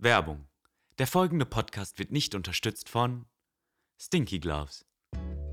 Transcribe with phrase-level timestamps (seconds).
[0.00, 0.46] Werbung.
[0.98, 3.26] Der folgende Podcast wird nicht unterstützt von
[4.00, 4.86] Stinky Gloves.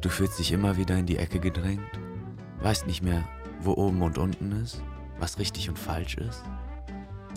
[0.01, 1.89] Du fühlst dich immer wieder in die Ecke gedrängt,
[2.59, 3.27] weißt nicht mehr,
[3.59, 4.83] wo oben und unten ist,
[5.17, 6.43] was richtig und falsch ist?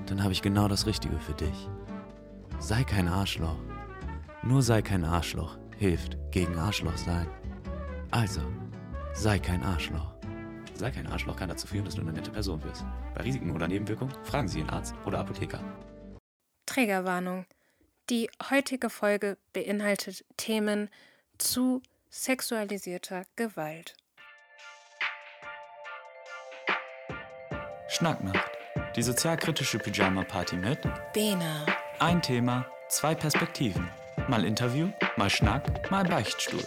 [0.04, 1.68] Dann habe ich genau das Richtige für dich.
[2.58, 3.56] Sei kein Arschloch.
[4.42, 7.26] Nur sei kein Arschloch hilft gegen Arschloch sein.
[8.10, 8.42] Also,
[9.14, 10.12] sei kein Arschloch.
[10.74, 12.84] Sei kein Arschloch kann dazu führen, dass du eine nette Person wirst.
[13.14, 15.64] Bei Risiken oder Nebenwirkungen fragen Sie Ihren Arzt oder Apotheker.
[16.68, 17.46] Trägerwarnung.
[18.10, 20.90] Die heutige Folge beinhaltet Themen
[21.38, 23.94] zu sexualisierter Gewalt.
[27.88, 28.50] Schnacknacht.
[28.96, 30.80] Die sozialkritische Pyjama-Party mit
[31.12, 31.66] Bena.
[32.00, 33.88] ein Thema, zwei Perspektiven.
[34.28, 36.62] Mal Interview, mal Schnack, mal Beichtstuhl.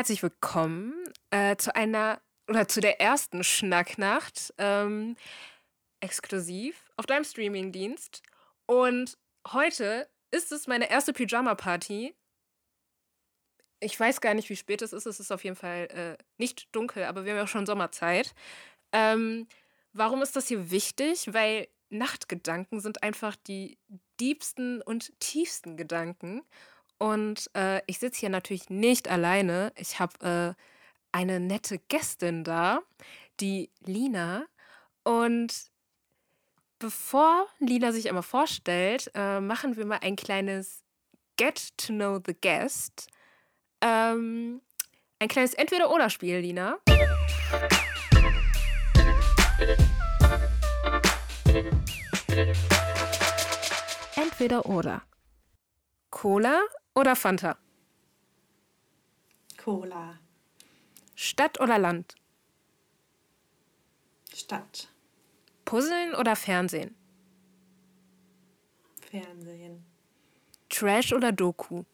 [0.00, 0.94] Herzlich willkommen
[1.28, 5.14] äh, zu einer oder zu der ersten Schnacknacht ähm,
[6.00, 8.22] exklusiv auf deinem Streamingdienst.
[8.64, 9.18] Und
[9.52, 12.14] heute ist es meine erste Pyjama-Party.
[13.80, 15.04] Ich weiß gar nicht, wie spät es ist.
[15.04, 18.34] Es ist auf jeden Fall äh, nicht dunkel, aber wir haben ja schon Sommerzeit.
[18.92, 19.48] Ähm,
[19.92, 21.34] warum ist das hier wichtig?
[21.34, 23.76] Weil Nachtgedanken sind einfach die
[24.18, 26.40] diebsten und tiefsten Gedanken.
[27.00, 29.72] Und äh, ich sitze hier natürlich nicht alleine.
[29.76, 30.62] Ich habe äh,
[31.12, 32.80] eine nette Gästin da,
[33.40, 34.44] die Lina.
[35.02, 35.70] Und
[36.78, 40.82] bevor Lina sich einmal vorstellt, äh, machen wir mal ein kleines
[41.38, 43.08] Get to Know the Guest.
[43.80, 44.60] Ähm,
[45.18, 46.80] ein kleines Entweder-Oder-Spiel, Lina.
[54.16, 55.02] Entweder-Oder.
[56.10, 56.60] Cola
[56.94, 57.56] oder Fanta?
[59.56, 60.18] Cola.
[61.14, 62.14] Stadt oder Land?
[64.34, 64.88] Stadt.
[65.64, 66.94] Puzzeln oder Fernsehen?
[69.10, 69.84] Fernsehen.
[70.68, 71.84] Trash oder Doku?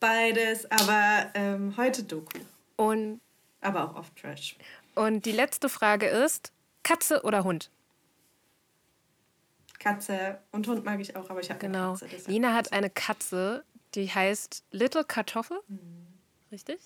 [0.00, 2.38] Beides, aber ähm, heute Doku.
[2.76, 3.20] Und,
[3.60, 4.56] Aber auch oft Trash.
[4.94, 6.52] und die letzte Frage ist:
[6.84, 7.70] Katze oder Hund?
[9.78, 11.92] Katze und Hund mag ich auch, aber ich habe Genau.
[11.92, 12.06] Katze.
[12.06, 15.58] deshalb- Lina hat eine Katze, die heißt Little Kartoffel.
[16.50, 16.78] Richtig?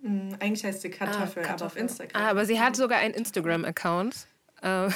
[0.00, 1.82] Mm, Eigentlich heißt sie Kartoffel, aber auf Kartoffel.
[1.82, 2.22] Instagram.
[2.22, 4.26] Ah, aber sie hat sogar einen Instagram-Account.
[4.62, 4.90] Äh,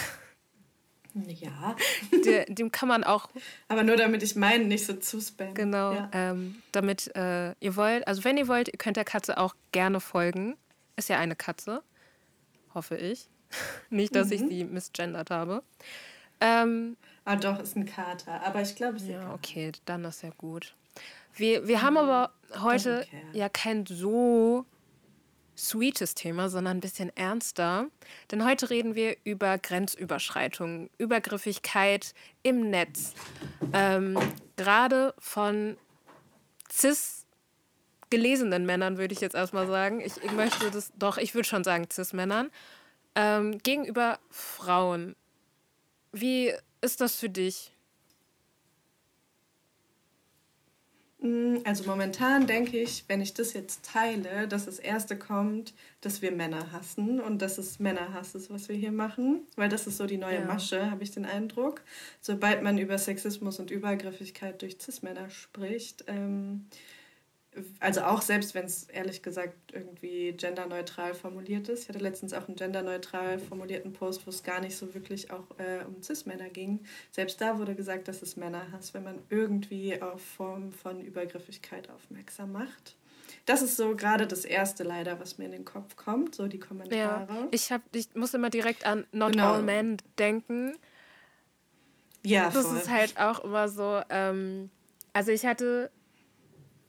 [1.14, 1.76] Ja,
[2.24, 3.28] der, dem kann man auch
[3.68, 5.52] aber nur damit ich meinen nicht so zuspammen.
[5.54, 6.08] Genau, Ja.
[6.12, 10.00] ähm, damit äh, ihr wollt, also wenn ihr wollt, ihr könnt der Katze auch gerne
[10.00, 10.56] folgen.
[10.96, 11.82] Ist ja eine Katze,
[12.72, 13.28] hoffe ich.
[13.90, 14.48] Nicht, dass ich Mhm.
[14.48, 15.62] sie misgendert habe.
[16.42, 18.44] Ähm, Ah, doch, ist ein Kater.
[18.44, 19.34] Aber ich glaube, es ist ja, egal.
[19.34, 20.74] okay, dann ist ja gut.
[21.34, 24.66] Wir, wir haben aber heute ja kein so
[25.56, 27.86] sweetes Thema, sondern ein bisschen ernster.
[28.30, 33.14] Denn heute reden wir über Grenzüberschreitungen, Übergriffigkeit im Netz.
[33.72, 34.18] Ähm,
[34.56, 35.76] Gerade von
[36.70, 37.26] cis
[38.10, 40.00] gelesenen Männern, würde ich jetzt erstmal sagen.
[40.00, 42.50] Ich, ich möchte das, doch, ich würde schon sagen cis-Männern.
[43.14, 45.14] Ähm, gegenüber Frauen.
[46.12, 47.72] Wie ist das für dich?
[51.20, 56.20] Mm, Also momentan denke ich, wenn ich das jetzt teile, dass das erste kommt, dass
[56.22, 59.98] wir Männer hassen und dass es Männerhass ist, was wir hier machen, weil das ist
[59.98, 60.44] so die neue Ja.
[60.46, 61.82] Masche, habe ich den Eindruck.
[62.20, 66.66] Sobald man über Sexismus und Übergriffigkeit durch Cis-Männer spricht, ähm,
[67.80, 71.82] also auch selbst wenn es ehrlich gesagt irgendwie genderneutral formuliert ist.
[71.82, 75.44] Ich hatte letztens auch einen genderneutral formulierten Post, wo es gar nicht so wirklich auch
[75.58, 76.80] äh, um Cis-Männer ging.
[77.10, 82.52] Selbst da wurde gesagt, dass es Männerhass, wenn man irgendwie auf Formen von Übergriffigkeit aufmerksam
[82.52, 82.96] macht.
[83.44, 86.58] Das ist so gerade das erste leider, was mir in den Kopf kommt, so die
[86.58, 87.48] Ja, Kommentare.
[87.50, 89.54] ich, hab, ich muss immer direkt an Not Genau.
[89.54, 90.74] All Men denken.
[92.22, 92.78] Ja, Das voll.
[92.78, 94.00] ist halt auch immer so.
[94.10, 94.70] Ähm,
[95.12, 95.90] also ich hatte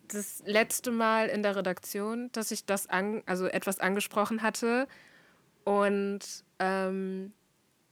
[0.08, 4.88] das letzte Mal in der Redaktion, dass ich das an, also etwas angesprochen hatte
[5.64, 6.20] und
[6.60, 7.34] ähm,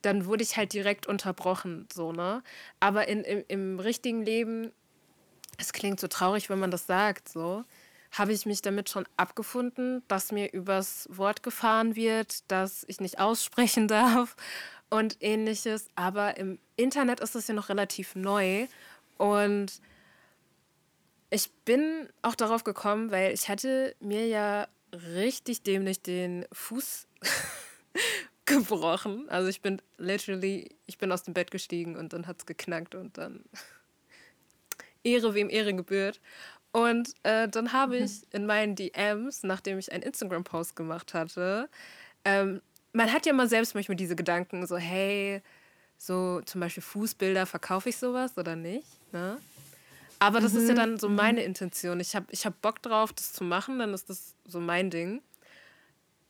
[0.02, 2.44] dann wurde ich halt direkt unterbrochen, so ne.
[2.80, 4.72] Aber in, im, im richtigen Leben,
[5.58, 7.64] es klingt so traurig, wenn man das sagt, so
[8.12, 13.20] habe ich mich damit schon abgefunden, dass mir übers Wort gefahren wird, dass ich nicht
[13.20, 14.36] aussprechen darf
[14.90, 15.88] und ähnliches.
[15.96, 18.68] Aber im Internet ist es ja noch relativ neu
[19.18, 19.82] und
[21.32, 27.08] ich bin auch darauf gekommen, weil ich hatte mir ja richtig dämlich den Fuß
[28.46, 29.30] gebrochen.
[29.30, 32.96] Also ich bin literally, ich bin aus dem Bett gestiegen und dann hat es geknackt
[32.96, 33.46] und dann
[35.04, 36.20] Ehre, wem Ehre gebührt.
[36.74, 38.06] Und äh, dann habe mhm.
[38.06, 41.70] ich in meinen DMs, nachdem ich einen Instagram-Post gemacht hatte,
[42.26, 42.62] ähm,
[42.94, 45.42] man hat ja mal selbst manchmal diese Gedanken, so, hey,
[45.98, 48.88] so zum Beispiel Fußbilder, verkaufe ich sowas oder nicht?
[49.14, 49.38] Ne?
[50.22, 50.60] Aber das mhm.
[50.60, 50.78] ist ja mhm.
[50.78, 52.00] dann so meine Intention.
[52.00, 55.24] Ich habe ich hab Bock drauf, das zu machen, dann ist das so mein Ding.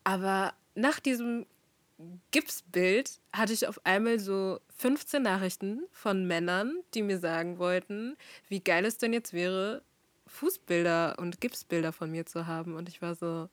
[0.05, 1.45] Aber nach diesem
[2.31, 8.15] Gipsbild hatte ich auf einmal so 15 Nachrichten von Männern, die mir sagen wollten,
[8.47, 9.81] wie geil es denn jetzt wäre,
[10.25, 12.75] Fußbilder und Gipsbilder von mir zu haben.
[12.75, 13.49] Und ich war so.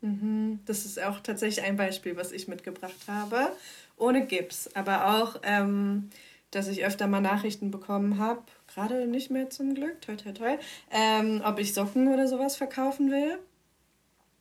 [0.00, 3.52] Mhm, das ist auch tatsächlich ein Beispiel, was ich mitgebracht habe.
[3.96, 4.68] Ohne Gips.
[4.74, 6.10] Aber auch, ähm,
[6.50, 8.42] dass ich öfter mal Nachrichten bekommen habe,
[8.72, 10.58] gerade nicht mehr zum Glück, toi toi toi,
[10.90, 13.38] ähm, ob ich Socken oder sowas verkaufen will.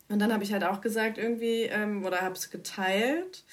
[0.09, 3.43] Und dann habe ich halt auch gesagt, irgendwie, ähm, oder habe es geteilt.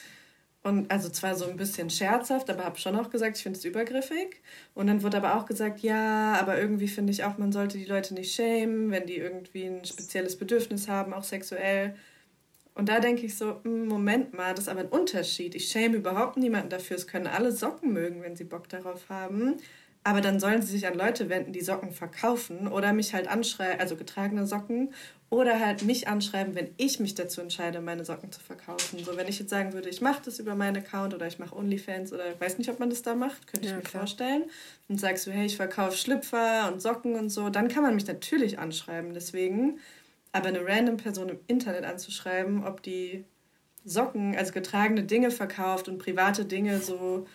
[0.63, 3.65] Und also zwar so ein bisschen scherzhaft, aber habe schon auch gesagt, ich finde es
[3.67, 4.41] übergriffig.
[4.75, 7.85] Und dann wurde aber auch gesagt, ja, aber irgendwie finde ich auch, man sollte die
[7.85, 11.97] Leute nicht schämen, wenn die irgendwie ein spezielles Bedürfnis haben, auch sexuell.
[12.75, 15.55] Und da denke ich so, hm, Moment mal, das ist aber ein Unterschied.
[15.55, 16.97] Ich schäme überhaupt niemanden dafür.
[16.97, 19.57] Es können alle Socken mögen, wenn sie Bock darauf haben.
[20.07, 23.81] Aber dann sollen sie sich an Leute wenden, die Socken verkaufen oder mich halt anschreiben,
[23.81, 24.93] also getragene Socken
[25.31, 29.03] oder halt mich anschreiben, wenn ich mich dazu entscheide, meine Socken zu verkaufen.
[29.03, 31.57] So, wenn ich jetzt sagen würde, ich mache das über meinen Account oder ich mache
[31.57, 34.03] OnlyFans oder ich weiß nicht, ob man das da macht, könnte ja, ich mir klar.
[34.03, 34.45] vorstellen.
[34.89, 38.07] Und sagst du, hey, ich verkaufe Schlüpfer und Socken und so, dann kann man mich
[38.07, 39.15] natürlich anschreiben.
[39.15, 39.81] Deswegen,
[40.35, 43.25] aber eine random Person im Internet anzuschreiben, ob die
[43.85, 47.27] Socken, also getragene Dinge verkauft und private Dinge so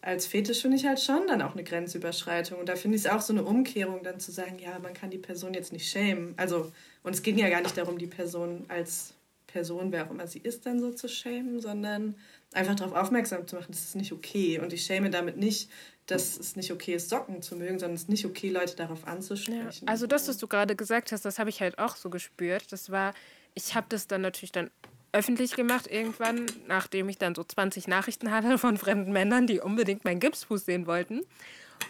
[0.00, 2.60] als Fetisch finde ich halt schon dann auch eine Grenzüberschreitung.
[2.60, 5.10] Und da finde ich es auch so eine Umkehrung, dann zu sagen, ja, man kann
[5.10, 6.32] die Person jetzt nicht schämen.
[6.36, 6.70] Also,
[7.02, 9.14] und es ging ja gar nicht darum, die Person als
[9.48, 12.14] Person, wer auch immer sie ist, dann so zu schämen, sondern
[12.54, 14.60] einfach darauf aufmerksam zu machen, das ist nicht okay.
[14.60, 15.70] Und ich schäme damit nicht,
[16.06, 19.06] dass es nicht okay ist, Socken zu mögen, sondern es ist nicht okay, Leute darauf
[19.06, 19.86] anzusprechen.
[19.86, 22.70] Ja, also das, was du gerade gesagt hast, das habe ich halt auch so gespürt.
[22.70, 23.12] Das war,
[23.54, 24.70] ich habe das dann natürlich dann
[25.12, 30.04] öffentlich gemacht irgendwann, nachdem ich dann so 20 Nachrichten hatte von fremden Männern, die unbedingt
[30.04, 31.22] meinen Gipsfuß sehen wollten.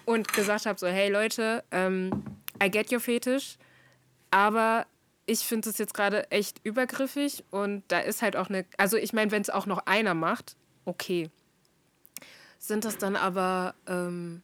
[0.04, 2.24] Und gesagt habe so, hey Leute, ähm,
[2.62, 3.56] I get your Fetisch,
[4.30, 4.86] aber
[5.26, 9.12] ich finde es jetzt gerade echt übergriffig und da ist halt auch eine, also ich
[9.12, 11.30] meine, wenn es auch noch einer macht, okay.
[12.66, 14.42] Sind das dann aber, ähm,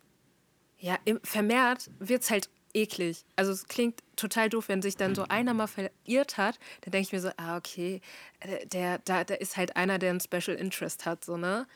[0.78, 3.24] ja, vermehrt wird es halt eklig.
[3.34, 7.06] Also es klingt total doof, wenn sich dann so einer mal verirrt hat, dann denke
[7.06, 8.00] ich mir so, ah, okay,
[8.38, 11.66] äh, der, da, da ist halt einer, der ein Special Interest hat, so, ne?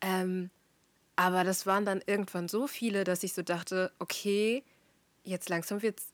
[0.00, 0.50] Ähm,
[1.14, 4.64] aber das waren dann irgendwann so viele, dass ich so dachte, okay,
[5.22, 6.06] jetzt langsam wird es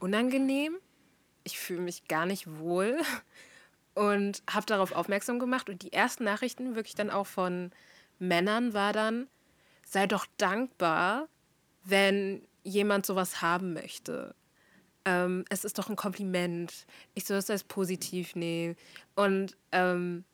[0.00, 0.76] unangenehm.
[1.44, 3.00] Ich fühle mich gar nicht wohl
[3.94, 5.70] und habe darauf aufmerksam gemacht.
[5.70, 7.72] Und die ersten Nachrichten wirklich dann auch von
[8.18, 9.28] Männern war dann,
[9.84, 11.28] sei doch dankbar,
[11.84, 14.34] wenn jemand sowas haben möchte.
[15.04, 16.86] Ähm, es ist doch ein Kompliment.
[17.14, 18.76] Ich soll es als positiv nehmen.
[19.14, 20.24] Und ähm,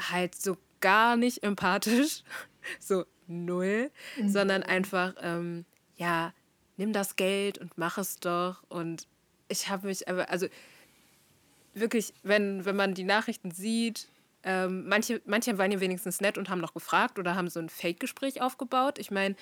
[0.00, 2.22] halt so gar nicht empathisch,
[2.80, 4.28] so null, mhm.
[4.28, 5.64] sondern einfach, ähm,
[5.96, 6.32] ja,
[6.76, 8.62] nimm das Geld und mach es doch.
[8.68, 9.06] Und
[9.48, 10.46] ich habe mich aber, also
[11.74, 14.08] wirklich, wenn, wenn man die Nachrichten sieht,
[14.42, 17.68] ähm, manche, manche waren ja wenigstens nett und haben noch gefragt oder haben so ein
[17.68, 18.98] Fake-Gespräch aufgebaut.
[18.98, 19.36] Ich meine,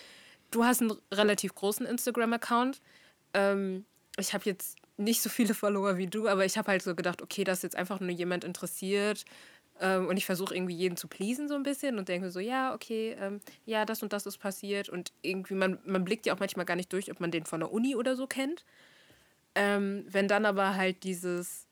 [0.50, 2.81] du hast einen relativ großen Instagram-Account.
[3.35, 3.85] Ähm,
[4.19, 7.23] ich habe jetzt nicht so viele Follower wie du, aber ich habe halt so gedacht,
[7.23, 9.25] okay, das ist jetzt einfach nur jemand interessiert.
[9.81, 12.75] Ähm, und ich versuche irgendwie jeden zu pleasen so ein bisschen und denke so, ja,
[12.75, 14.88] okay, ähm, ja, das und das ist passiert.
[14.88, 17.61] Und irgendwie, man, man blickt ja auch manchmal gar nicht durch, ob man den von
[17.61, 18.64] der Uni oder so kennt.
[19.55, 21.68] Ähm, wenn dann aber halt dieses,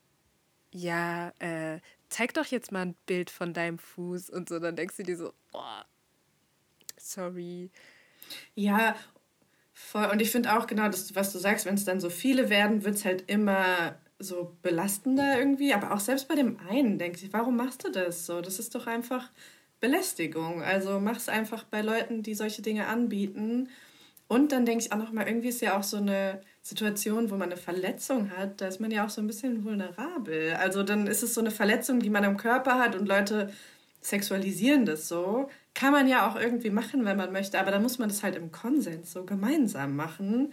[0.77, 1.79] ja, äh,
[2.09, 5.17] zeig doch jetzt mal ein Bild von deinem Fuß und so, dann denkst du dir
[5.17, 5.81] so, oh,
[6.97, 7.71] sorry.
[8.55, 8.95] Ja,
[9.73, 10.05] voll.
[10.05, 12.83] Und ich finde auch genau das, was du sagst, wenn es dann so viele werden,
[12.83, 15.73] wird es halt immer so belastender irgendwie.
[15.73, 18.41] Aber auch selbst bei dem einen denke ich, warum machst du das so?
[18.41, 19.31] Das ist doch einfach
[19.79, 20.61] Belästigung.
[20.61, 23.69] Also mach es einfach bei Leuten, die solche Dinge anbieten.
[24.27, 27.49] Und dann denke ich auch nochmal, irgendwie ist ja auch so eine Situation, wo man
[27.49, 30.53] eine Verletzung hat, da ist man ja auch so ein bisschen vulnerabel.
[30.55, 33.53] Also dann ist es so eine Verletzung, die man am Körper hat und Leute
[34.01, 35.49] sexualisieren das so.
[35.73, 38.35] Kann man ja auch irgendwie machen, wenn man möchte, aber da muss man das halt
[38.35, 40.51] im Konsens so gemeinsam machen,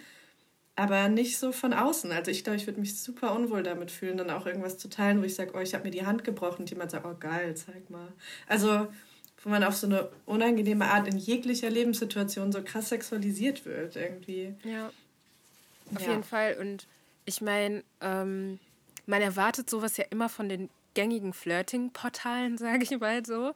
[0.76, 2.12] aber nicht so von außen.
[2.12, 5.20] Also ich glaube, ich würde mich super unwohl damit fühlen, dann auch irgendwas zu teilen,
[5.20, 7.56] wo ich sage, oh, ich habe mir die Hand gebrochen und jemand sagt, oh geil,
[7.56, 8.12] zeig mal.
[8.46, 8.86] Also
[9.42, 14.54] wo man auf so eine unangenehme Art in jeglicher Lebenssituation so krass sexualisiert wird irgendwie.
[14.64, 14.90] Ja,
[15.94, 16.10] auf ja.
[16.10, 16.56] jeden Fall.
[16.60, 16.86] Und
[17.24, 18.58] ich meine, ähm,
[19.06, 23.54] man erwartet sowas ja immer von den gängigen Flirting-Portalen, sage ich mal so.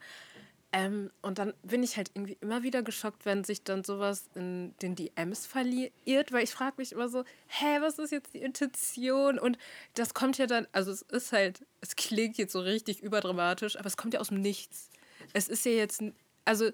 [0.71, 4.75] Ähm, und dann bin ich halt irgendwie immer wieder geschockt, wenn sich dann sowas in
[4.83, 9.39] den DMs verliert, weil ich frage mich immer so, hä, was ist jetzt die Intention?
[9.39, 9.57] Und
[9.95, 13.87] das kommt ja dann, also es ist halt, es klingt jetzt so richtig überdramatisch, aber
[13.87, 14.91] es kommt ja aus dem Nichts.
[15.33, 16.03] Es ist ja jetzt,
[16.45, 16.71] also,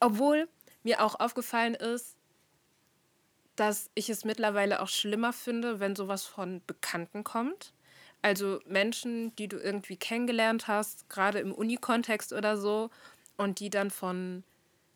[0.00, 0.48] obwohl
[0.82, 2.15] mir auch aufgefallen ist,
[3.56, 7.72] dass ich es mittlerweile auch schlimmer finde, wenn sowas von Bekannten kommt.
[8.22, 12.90] Also Menschen, die du irgendwie kennengelernt hast, gerade im Uni-Kontext oder so,
[13.36, 14.44] und die dann von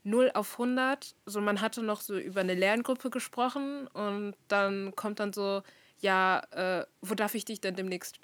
[0.05, 5.21] 0 auf 100, so man hatte noch so über eine Lerngruppe gesprochen und dann kommt
[5.21, 5.63] dann so,
[6.01, 8.19] ja, äh, wo darf ich dich denn demnächst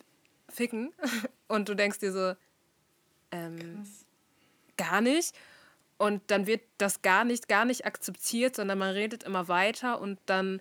[0.48, 0.92] ficken?
[1.48, 2.34] Und du denkst dir so,
[3.30, 3.86] ähm,
[4.76, 5.34] gar nicht.
[5.98, 10.18] Und dann wird das gar nicht, gar nicht akzeptiert, sondern man redet immer weiter und
[10.26, 10.60] dann,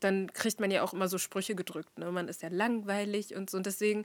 [0.00, 1.98] dann kriegt man ja auch immer so Sprüche gedrückt.
[1.98, 2.10] Ne?
[2.12, 3.56] Man ist ja langweilig und so.
[3.56, 4.04] Und deswegen,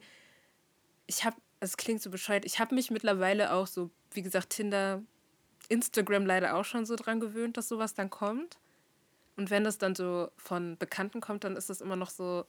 [1.06, 5.04] ich habe, es klingt so bescheuert, ich habe mich mittlerweile auch so wie gesagt, Tinder,
[5.68, 8.58] Instagram leider auch schon so dran gewöhnt, dass sowas dann kommt.
[9.38, 12.46] Und wenn das dann so von Bekannten kommt, dann ist das immer noch so,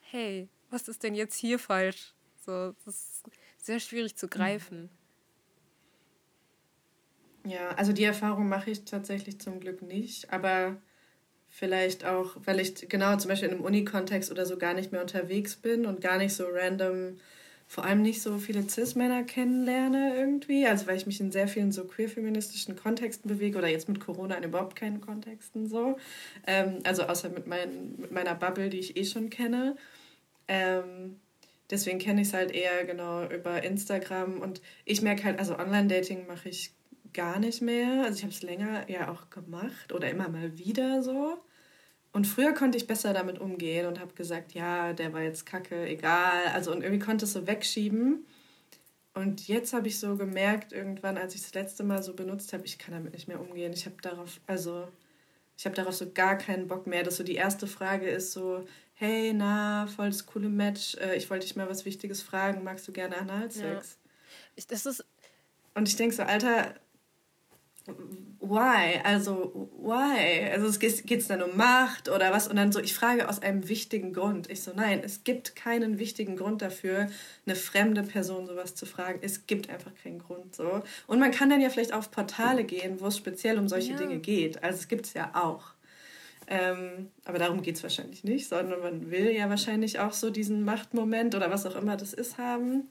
[0.00, 2.14] hey, was ist denn jetzt hier falsch?
[2.44, 3.24] So, das ist
[3.58, 4.90] sehr schwierig zu greifen.
[7.44, 10.76] Ja, also die Erfahrung mache ich tatsächlich zum Glück nicht, aber
[11.48, 15.02] vielleicht auch, weil ich genau zum Beispiel in einem Uni-Kontext oder so gar nicht mehr
[15.02, 17.18] unterwegs bin und gar nicht so random
[17.72, 20.66] vor allem nicht so viele Cis-Männer kennenlerne irgendwie.
[20.66, 24.34] Also weil ich mich in sehr vielen so queer-feministischen Kontexten bewege oder jetzt mit Corona
[24.34, 25.96] in überhaupt keinen Kontexten so.
[26.46, 29.76] Ähm, also außer mit, mein, mit meiner Bubble, die ich eh schon kenne.
[30.48, 31.18] Ähm,
[31.70, 36.26] deswegen kenne ich es halt eher genau über Instagram und ich merke halt, also Online-Dating
[36.26, 36.74] mache ich
[37.12, 38.04] gar nicht mehr.
[38.04, 41.38] Also ich habe es länger ja auch gemacht oder immer mal wieder so.
[42.12, 45.86] Und früher konnte ich besser damit umgehen und habe gesagt, ja, der war jetzt kacke,
[45.86, 46.46] egal.
[46.54, 48.26] Also und irgendwie konnte es so wegschieben.
[49.14, 52.64] Und jetzt habe ich so gemerkt, irgendwann, als ich das letzte Mal so benutzt habe,
[52.64, 53.72] ich kann damit nicht mehr umgehen.
[53.72, 54.88] Ich habe darauf, also
[55.56, 57.02] ich habe darauf so gar keinen Bock mehr.
[57.02, 58.64] Dass so die erste Frage ist so,
[58.94, 60.96] hey, na, voll das coole Match.
[60.96, 62.64] Äh, ich wollte dich mal was Wichtiges fragen.
[62.64, 63.98] Magst du gerne Analsex?
[64.02, 64.10] Ja.
[64.56, 65.04] Ich, das ist
[65.74, 66.74] und ich denke so, Alter,
[68.40, 69.00] why?
[69.04, 70.50] Also, why?
[70.52, 72.48] Also, es geht es dann um Macht oder was?
[72.48, 74.50] Und dann so, ich frage aus einem wichtigen Grund.
[74.50, 77.08] Ich so, nein, es gibt keinen wichtigen Grund dafür,
[77.46, 79.20] eine fremde Person sowas zu fragen.
[79.22, 80.82] Es gibt einfach keinen Grund so.
[81.06, 83.98] Und man kann dann ja vielleicht auf Portale gehen, wo es speziell um solche ja.
[83.98, 84.62] Dinge geht.
[84.62, 85.72] Also, es gibt es ja auch.
[86.48, 90.64] Ähm, aber darum geht es wahrscheinlich nicht, sondern man will ja wahrscheinlich auch so diesen
[90.64, 92.88] Machtmoment oder was auch immer das ist haben.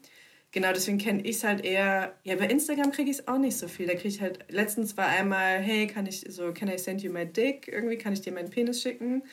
[0.54, 2.14] Genau, deswegen kenne ich es halt eher.
[2.24, 3.88] Ja, bei Instagram kriege ich es auch nicht so viel.
[3.88, 4.40] Da kriege ich halt.
[4.50, 7.70] Letztens war einmal, hey, kann ich so, can I send you my dick?
[7.70, 9.24] Irgendwie kann ich dir meinen Penis schicken.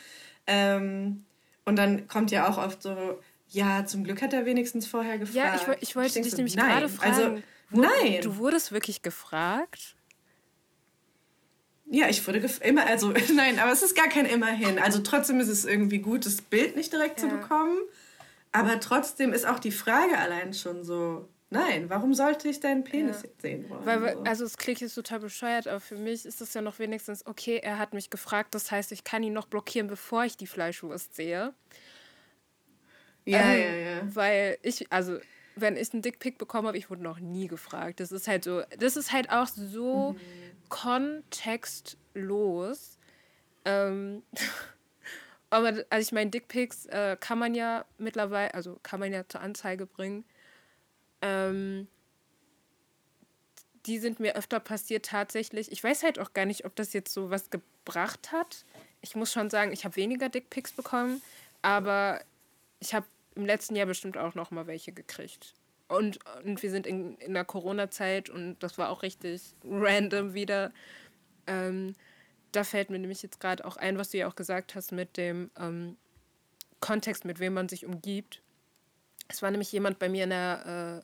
[0.47, 1.25] Ähm,
[1.65, 5.37] und dann kommt ja auch oft so, ja, zum Glück hat er wenigstens vorher gefragt.
[5.67, 6.69] Ja, ich, ich wollte ich dich so, nämlich nein.
[6.69, 7.13] gerade fragen.
[7.13, 8.21] Also, nein.
[8.23, 9.97] Du wurdest wirklich gefragt?
[11.91, 14.79] Ja, ich wurde immer, also nein, aber es ist gar kein Immerhin.
[14.79, 17.29] Also trotzdem ist es irgendwie gut, das Bild nicht direkt ja.
[17.29, 17.79] zu bekommen.
[18.53, 23.23] Aber trotzdem ist auch die Frage allein schon so, nein, warum sollte ich deinen Penis
[23.23, 23.29] ja.
[23.41, 23.85] sehen wollen?
[23.85, 24.23] Weil, so.
[24.23, 27.61] Also es klingt jetzt total bescheuert, aber für mich ist es ja noch wenigstens, okay,
[27.63, 31.15] er hat mich gefragt, das heißt, ich kann ihn noch blockieren, bevor ich die Fleischwurst
[31.15, 31.55] sehe.
[33.25, 34.15] Ja, ähm, ja, ja.
[34.15, 35.19] Weil ich, also
[35.61, 38.01] wenn ich einen Dickpick bekommen habe, ich wurde noch nie gefragt.
[38.01, 40.19] Das ist halt so, das ist halt auch so mhm.
[40.69, 42.99] kontextlos.
[43.65, 44.23] Ähm,
[45.51, 49.41] Aber also ich meine, Dickpics äh, kann man ja mittlerweile, also kann man ja zur
[49.41, 50.25] Anzeige bringen.
[51.23, 51.89] Ähm,
[53.87, 55.73] die sind mir öfter passiert tatsächlich.
[55.73, 58.65] Ich weiß halt auch gar nicht, ob das jetzt so was gebracht hat.
[59.01, 61.23] Ich muss schon sagen, ich habe weniger Dickpics bekommen,
[61.63, 62.21] aber
[62.81, 65.55] ich habe im letzten Jahr bestimmt auch noch mal welche gekriegt.
[65.89, 70.73] Und, und wir sind in, in der Corona-Zeit und das war auch richtig random wieder.
[71.47, 71.95] Ähm,
[72.53, 75.17] da fällt mir nämlich jetzt gerade auch ein, was du ja auch gesagt hast mit
[75.17, 75.97] dem ähm,
[76.81, 78.43] Kontext, mit wem man sich umgibt.
[79.29, 81.03] Es war nämlich jemand bei mir in der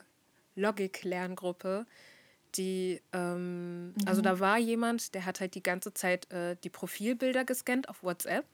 [0.57, 1.87] äh, Logik-Lerngruppe,
[2.57, 3.95] die, ähm, mhm.
[4.07, 8.03] also da war jemand, der hat halt die ganze Zeit äh, die Profilbilder gescannt auf
[8.03, 8.47] WhatsApp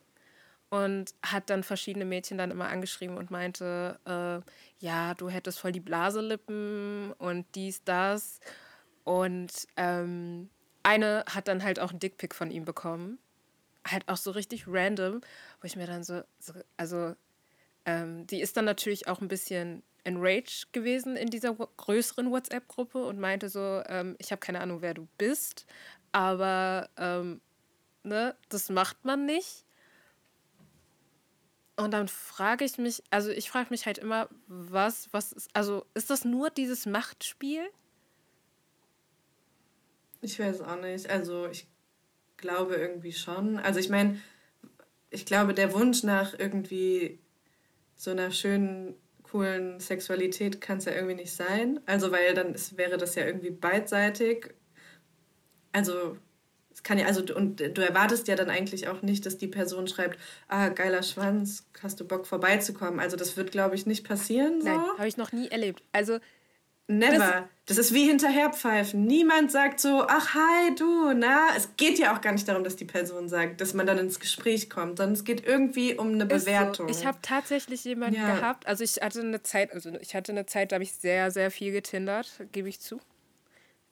[0.71, 5.73] und hat dann verschiedene Mädchen dann immer angeschrieben und meinte, äh, ja, du hättest voll
[5.73, 8.41] die Blaselippen und dies, das.
[9.05, 10.49] Und ähm,
[10.83, 13.19] eine hat dann halt auch einen Dickpick von ihm bekommen.
[13.87, 15.21] Halt auch so richtig random,
[15.61, 17.15] wo ich mir dann so, so also
[17.87, 23.19] ähm, die ist dann natürlich auch ein bisschen enraged gewesen in dieser größeren WhatsApp-Gruppe und
[23.21, 25.67] meinte so, ähm, ich habe keine Ahnung, wer du bist,
[26.13, 27.41] aber ähm,
[28.03, 29.65] ne, das macht man nicht.
[31.77, 35.87] Und dann frage ich mich, also ich frage mich halt immer, was, was ist, also
[35.95, 37.63] ist das nur dieses Machtspiel?
[40.21, 41.09] Ich weiß auch nicht.
[41.09, 41.67] Also ich
[42.37, 43.59] glaube irgendwie schon.
[43.59, 44.21] Also ich meine,
[45.11, 47.19] ich glaube, der Wunsch nach irgendwie
[47.97, 51.81] so einer schönen, coolen Sexualität kann es ja irgendwie nicht sein.
[51.87, 54.55] Also weil dann ist, wäre das ja irgendwie beidseitig.
[55.73, 56.17] Also
[56.73, 59.87] es kann ja, also und du erwartest ja dann eigentlich auch nicht, dass die Person
[59.87, 63.00] schreibt, ah, geiler Schwanz, hast du Bock vorbeizukommen.
[63.00, 64.61] Also das wird, glaube ich, nicht passieren.
[64.62, 64.69] So.
[64.69, 65.83] Nein, habe ich noch nie erlebt.
[65.93, 66.19] Also
[66.91, 67.49] Never.
[67.67, 69.05] Das, das ist wie hinterherpfeifen.
[69.05, 71.51] Niemand sagt so, ach hi du, na.
[71.57, 74.19] Es geht ja auch gar nicht darum, dass die Person sagt, dass man dann ins
[74.19, 76.89] Gespräch kommt, sondern es geht irgendwie um eine Bewertung.
[76.93, 76.99] So.
[76.99, 78.35] Ich habe tatsächlich jemanden ja.
[78.35, 81.31] gehabt, also ich hatte eine Zeit, also ich hatte eine Zeit, da habe ich sehr,
[81.31, 83.01] sehr viel getindert, gebe ich zu.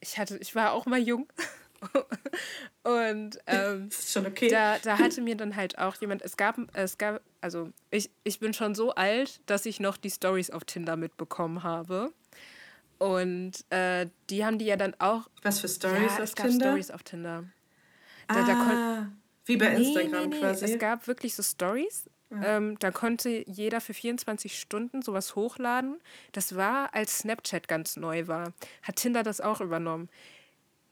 [0.00, 1.28] Ich hatte, ich war auch mal jung.
[2.83, 4.49] und ähm, das ist schon okay.
[4.49, 8.40] Da, da hatte mir dann halt auch jemand, es gab, es gab, also ich, ich
[8.40, 12.12] bin schon so alt, dass ich noch die Stories auf Tinder mitbekommen habe.
[12.99, 15.28] Und äh, die haben die ja dann auch.
[15.43, 16.67] Was für Stories ja, auf Tinder?
[16.67, 17.45] Stories auf Tinder.
[18.26, 19.07] Da, ah,
[19.47, 20.40] wie bei nee, Instagram nee, nee.
[20.40, 20.64] quasi.
[20.67, 22.11] Es gab wirklich so Stories.
[22.31, 22.57] Ja.
[22.57, 25.99] Ähm, da konnte jeder für 24 Stunden sowas hochladen.
[26.33, 28.52] Das war, als Snapchat ganz neu war.
[28.83, 30.11] Hat Tinder das auch übernommen.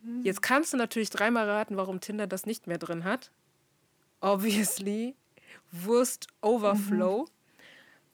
[0.03, 0.23] Hm.
[0.23, 3.31] Jetzt kannst du natürlich dreimal raten, warum Tinder das nicht mehr drin hat.
[4.21, 5.15] Obviously.
[5.71, 7.23] Wurst Overflow.
[7.25, 7.36] Mhm.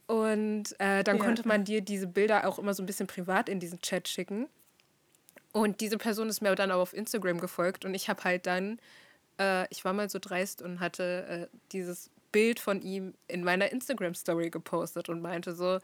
[0.06, 1.24] Und äh, dann ja.
[1.24, 4.48] konnte man dir diese Bilder auch immer so ein bisschen privat in diesen Chat schicken.
[5.52, 8.78] Und diese Person ist mir dann auch auf Instagram gefolgt und ich habe halt dann,
[9.38, 13.70] äh, ich war mal so dreist und hatte äh, dieses Bild von ihm in meiner
[13.70, 15.80] Instagram-Story gepostet und meinte so, um,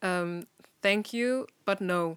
[0.00, 0.46] ähm,
[0.80, 2.16] thank you, but no.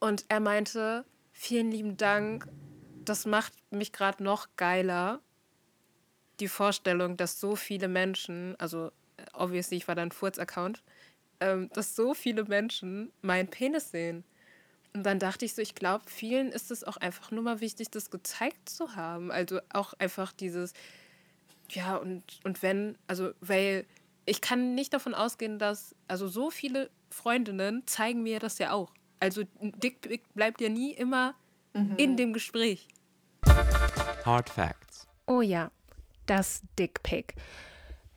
[0.00, 2.48] Und er meinte, vielen lieben Dank,
[3.04, 5.20] das macht mich gerade noch geiler,
[6.40, 8.90] die Vorstellung, dass so viele Menschen, also
[9.32, 10.82] obviously, ich war dann Furz-Account,
[11.40, 14.24] ähm, dass so viele Menschen meinen Penis sehen.
[14.94, 17.90] Und dann dachte ich so, ich glaube, vielen ist es auch einfach nur mal wichtig,
[17.90, 19.30] das gezeigt zu haben.
[19.30, 20.72] Also auch einfach dieses,
[21.70, 23.84] ja, und, und wenn, also, weil
[24.24, 28.92] ich kann nicht davon ausgehen, dass, also so viele Freundinnen zeigen mir das ja auch.
[29.20, 31.34] Also Dickpick bleibt ja nie immer
[31.74, 31.94] mhm.
[31.96, 32.88] in dem Gespräch.
[34.24, 35.06] Hard Facts.
[35.26, 35.70] Oh ja,
[36.26, 37.34] das Dickpick.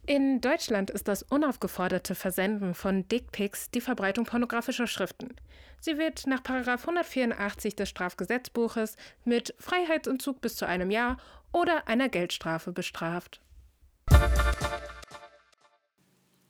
[0.10, 5.36] In Deutschland ist das unaufgeforderte Versenden von Dickpics die Verbreitung pornografischer Schriften.
[5.80, 11.18] Sie wird nach 184 des Strafgesetzbuches mit Freiheitsentzug bis zu einem Jahr
[11.52, 13.40] oder einer Geldstrafe bestraft.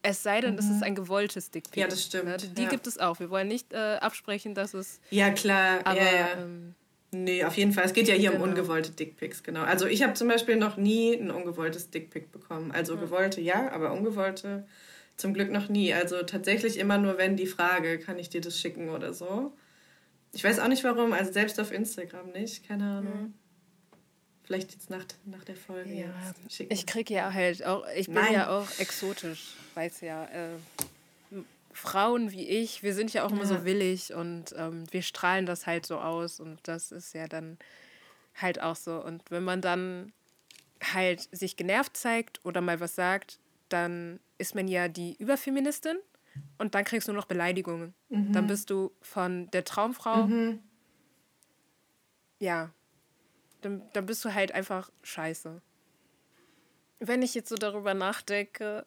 [0.04, 0.60] Es sei denn, mhm.
[0.60, 1.82] es ist ein gewolltes Dickpic.
[1.82, 2.28] Ja, das stimmt.
[2.28, 2.38] Ne?
[2.38, 2.70] Die ja.
[2.70, 3.20] gibt es auch.
[3.20, 5.02] Wir wollen nicht äh, absprechen, dass es.
[5.10, 5.82] Ja, klar.
[5.84, 6.34] Aber, ja, ja.
[6.38, 6.76] Ähm,
[7.12, 7.86] Nee, auf jeden Fall.
[7.86, 8.44] Es geht ja hier genau.
[8.44, 9.62] um ungewollte Dickpics, genau.
[9.62, 12.72] Also ich habe zum Beispiel noch nie ein ungewolltes Dickpic bekommen.
[12.72, 13.02] Also ja.
[13.02, 14.68] gewollte ja, aber ungewollte
[15.18, 15.94] zum Glück noch nie.
[15.94, 19.54] Also tatsächlich immer nur, wenn die Frage, kann ich dir das schicken oder so.
[20.34, 23.22] Ich weiß auch nicht warum, also selbst auf Instagram nicht, keine Ahnung.
[23.22, 23.34] Mhm.
[24.44, 25.92] Vielleicht jetzt nach, nach der Folge.
[25.94, 26.14] Ja,
[26.70, 28.34] ich kriege ja halt auch, ich bin Nein.
[28.34, 30.26] ja auch exotisch, weiß ja.
[30.26, 30.58] Äh,
[31.80, 35.66] Frauen wie ich, wir sind ja auch immer so willig und ähm, wir strahlen das
[35.66, 37.58] halt so aus und das ist ja dann
[38.36, 39.02] halt auch so.
[39.04, 40.12] Und wenn man dann
[40.94, 43.40] halt sich genervt zeigt oder mal was sagt,
[43.70, 45.98] dann ist man ja die Überfeministin
[46.58, 47.94] und dann kriegst du noch Beleidigungen.
[48.10, 48.34] Mhm.
[48.34, 50.28] Dann bist du von der Traumfrau.
[50.28, 50.60] Mhm.
[52.40, 52.72] Ja.
[53.62, 55.62] Dann, dann bist du halt einfach scheiße.
[57.00, 58.86] Wenn ich jetzt so darüber nachdenke,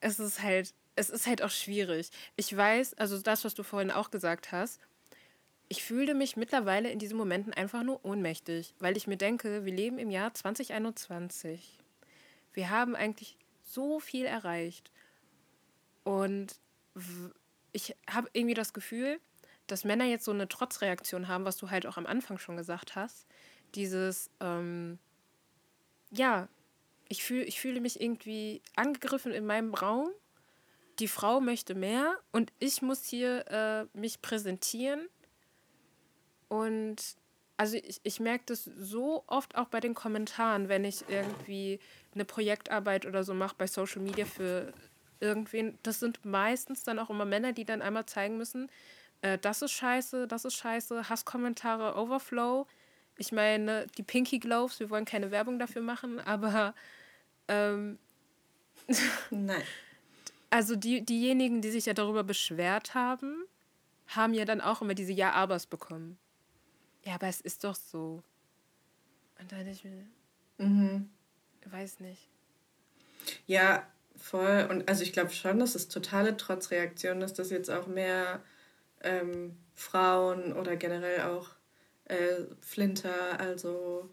[0.00, 2.10] es ist halt es ist halt auch schwierig.
[2.36, 4.80] Ich weiß, also das, was du vorhin auch gesagt hast,
[5.68, 9.72] ich fühle mich mittlerweile in diesen Momenten einfach nur ohnmächtig, weil ich mir denke, wir
[9.72, 11.78] leben im Jahr 2021.
[12.52, 14.90] Wir haben eigentlich so viel erreicht.
[16.04, 16.56] Und
[17.72, 19.20] ich habe irgendwie das Gefühl,
[19.66, 22.96] dass Männer jetzt so eine Trotzreaktion haben, was du halt auch am Anfang schon gesagt
[22.96, 23.26] hast.
[23.74, 24.98] Dieses, ähm,
[26.10, 26.48] ja,
[27.08, 30.08] ich, fühl, ich fühle mich irgendwie angegriffen in meinem Raum
[30.98, 35.08] die Frau möchte mehr und ich muss hier äh, mich präsentieren.
[36.48, 36.96] Und
[37.56, 41.80] also ich, ich merke das so oft auch bei den Kommentaren, wenn ich irgendwie
[42.14, 44.72] eine Projektarbeit oder so mache bei Social Media für
[45.20, 45.78] irgendwen.
[45.82, 48.70] Das sind meistens dann auch immer Männer, die dann einmal zeigen müssen,
[49.22, 52.66] äh, das ist scheiße, das ist scheiße, Hasskommentare, Overflow.
[53.16, 56.74] Ich meine, die Pinky Gloves, wir wollen keine Werbung dafür machen, aber
[57.48, 57.98] ähm,
[59.30, 59.62] Nein.
[60.50, 63.44] Also die, diejenigen, die sich ja darüber beschwert haben,
[64.08, 66.18] haben ja dann auch immer diese Ja-Abers bekommen.
[67.04, 68.22] Ja, aber es ist doch so.
[69.38, 70.04] Und dann ich mir,
[70.58, 71.10] mhm.
[71.66, 72.28] weiß nicht.
[73.46, 74.66] Ja, voll.
[74.70, 78.42] Und also ich glaube schon, dass es totale Trotzreaktion ist, dass jetzt auch mehr
[79.02, 81.50] ähm, Frauen oder generell auch
[82.06, 84.10] äh, Flinter, also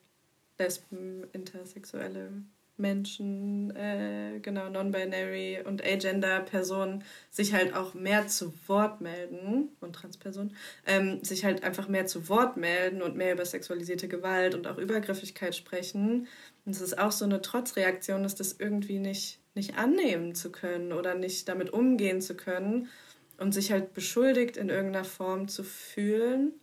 [0.57, 2.31] Lesben, intersexuelle
[2.77, 10.55] Menschen, äh, genau, non-binary und agender-Personen sich halt auch mehr zu Wort melden und Transpersonen,
[10.85, 14.77] ähm, sich halt einfach mehr zu Wort melden und mehr über sexualisierte Gewalt und auch
[14.77, 16.27] Übergriffigkeit sprechen.
[16.65, 20.91] Und es ist auch so eine Trotzreaktion, dass das irgendwie nicht, nicht annehmen zu können
[20.91, 22.89] oder nicht damit umgehen zu können
[23.38, 26.53] und sich halt beschuldigt in irgendeiner Form zu fühlen.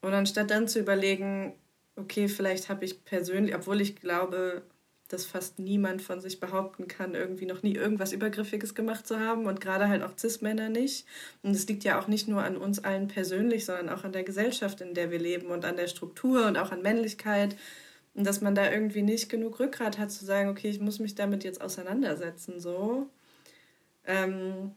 [0.00, 1.54] Und anstatt dann zu überlegen,
[1.96, 4.62] okay, vielleicht habe ich persönlich, obwohl ich glaube,
[5.12, 9.46] dass fast niemand von sich behaupten kann, irgendwie noch nie irgendwas Übergriffiges gemacht zu haben
[9.46, 11.06] und gerade halt auch Cis-Männer nicht.
[11.42, 14.24] Und es liegt ja auch nicht nur an uns allen persönlich, sondern auch an der
[14.24, 17.56] Gesellschaft, in der wir leben und an der Struktur und auch an Männlichkeit.
[18.14, 21.14] Und dass man da irgendwie nicht genug Rückgrat hat zu sagen, okay, ich muss mich
[21.14, 23.08] damit jetzt auseinandersetzen, so.
[24.06, 24.72] Ähm,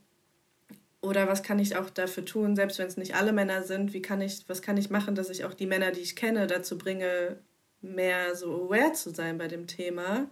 [1.01, 4.01] oder was kann ich auch dafür tun, selbst wenn es nicht alle Männer sind, wie
[4.01, 6.77] kann ich, was kann ich machen, dass ich auch die Männer, die ich kenne, dazu
[6.77, 7.37] bringe,
[7.85, 10.27] mehr so aware zu sein bei dem Thema.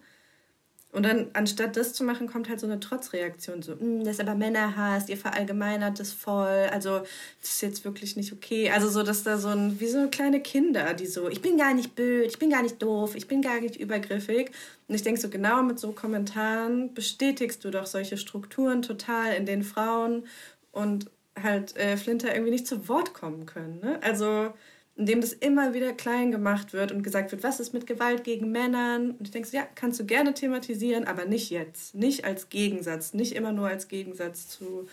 [0.93, 3.63] Und dann, anstatt das zu machen, kommt halt so eine Trotzreaktion.
[3.63, 6.69] So, hm, das ist aber Männerhass, ihr verallgemeinert das voll.
[6.71, 6.99] Also,
[7.41, 8.69] das ist jetzt wirklich nicht okay.
[8.69, 11.73] Also, so, dass da so ein, wie so kleine Kinder, die so, ich bin gar
[11.73, 14.51] nicht blöd, ich bin gar nicht doof, ich bin gar nicht übergriffig.
[14.87, 19.47] Und ich denke so, genau mit so Kommentaren bestätigst du doch solche Strukturen total, in
[19.47, 20.27] denen Frauen
[20.71, 21.09] und
[21.41, 23.79] halt äh, Flinter irgendwie nicht zu Wort kommen können.
[23.79, 23.99] Ne?
[24.03, 24.53] Also,
[24.95, 28.23] in dem das immer wieder klein gemacht wird und gesagt wird, was ist mit Gewalt
[28.23, 29.11] gegen Männern?
[29.11, 31.95] Und ich denke, ja, kannst du gerne thematisieren, aber nicht jetzt.
[31.95, 34.87] Nicht als Gegensatz, nicht immer nur als Gegensatz zu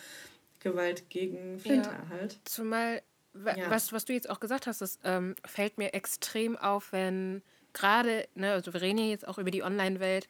[0.61, 2.39] Gewalt gegen Flinter ja, halt.
[2.45, 3.03] Zumal,
[3.35, 3.71] ja.
[3.71, 7.43] was, was du jetzt auch gesagt hast, das ähm, fällt mir extrem auf, wenn
[7.75, 10.29] gerade, ne, also wir reden ja jetzt auch über die Online-Welt,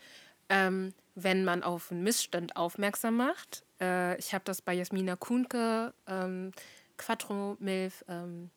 [0.48, 3.64] ähm, wenn man auf einen Missstand aufmerksam macht.
[3.80, 6.50] Äh, ich habe das bei Jasmina Kuhnke, ähm,
[6.96, 8.50] Quattro Milf, ähm,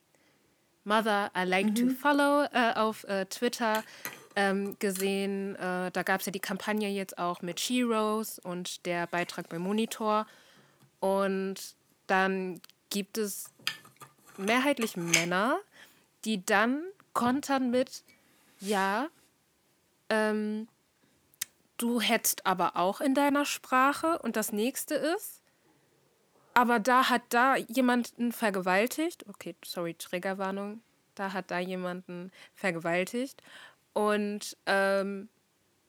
[0.84, 1.74] Mother I Like mhm.
[1.74, 3.82] to Follow äh, auf äh, Twitter
[4.36, 5.56] ähm, gesehen.
[5.56, 9.62] Äh, da gab es ja die Kampagne jetzt auch mit Sheroes und der Beitrag beim
[9.62, 10.26] Monitor.
[11.00, 11.56] Und
[12.06, 13.50] dann gibt es
[14.36, 15.58] mehrheitlich Männer,
[16.24, 18.02] die dann kontern mit,
[18.60, 19.08] ja,
[20.08, 20.68] ähm,
[21.76, 24.18] du hättest aber auch in deiner Sprache.
[24.20, 25.40] Und das nächste ist,
[26.54, 29.26] aber da hat da jemanden vergewaltigt.
[29.28, 30.80] Okay, sorry, Triggerwarnung.
[31.14, 33.42] Da hat da jemanden vergewaltigt.
[33.92, 35.28] Und ähm,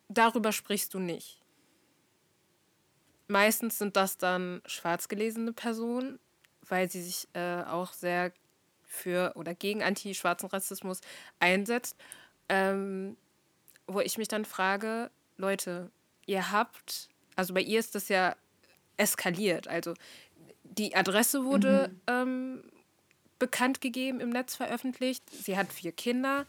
[0.10, 1.40] darüber sprichst du nicht.
[3.28, 6.20] Meistens sind das dann schwarz gelesene Personen,
[6.62, 8.32] weil sie sich äh, auch sehr
[8.84, 11.02] für oder gegen anti-schwarzen Rassismus
[11.40, 11.96] einsetzt.
[12.50, 13.18] Ähm,
[13.88, 15.92] wo ich mich dann frage, Leute,
[16.26, 18.36] ihr habt, also bei ihr ist das ja
[18.98, 19.68] eskaliert.
[19.68, 19.94] Also
[20.78, 22.02] die Adresse wurde mhm.
[22.08, 22.64] ähm,
[23.40, 25.24] bekannt gegeben, im Netz veröffentlicht.
[25.30, 26.46] Sie hat vier Kinder,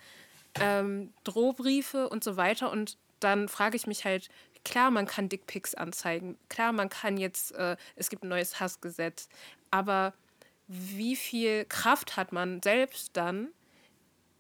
[0.61, 2.71] ähm, Drohbriefe und so weiter.
[2.71, 4.29] Und dann frage ich mich halt,
[4.65, 6.37] klar, man kann Dickpics anzeigen.
[6.49, 9.29] Klar, man kann jetzt, äh, es gibt ein neues Hassgesetz.
[9.71, 10.13] Aber
[10.69, 13.49] wie viel Kraft hat man selbst dann,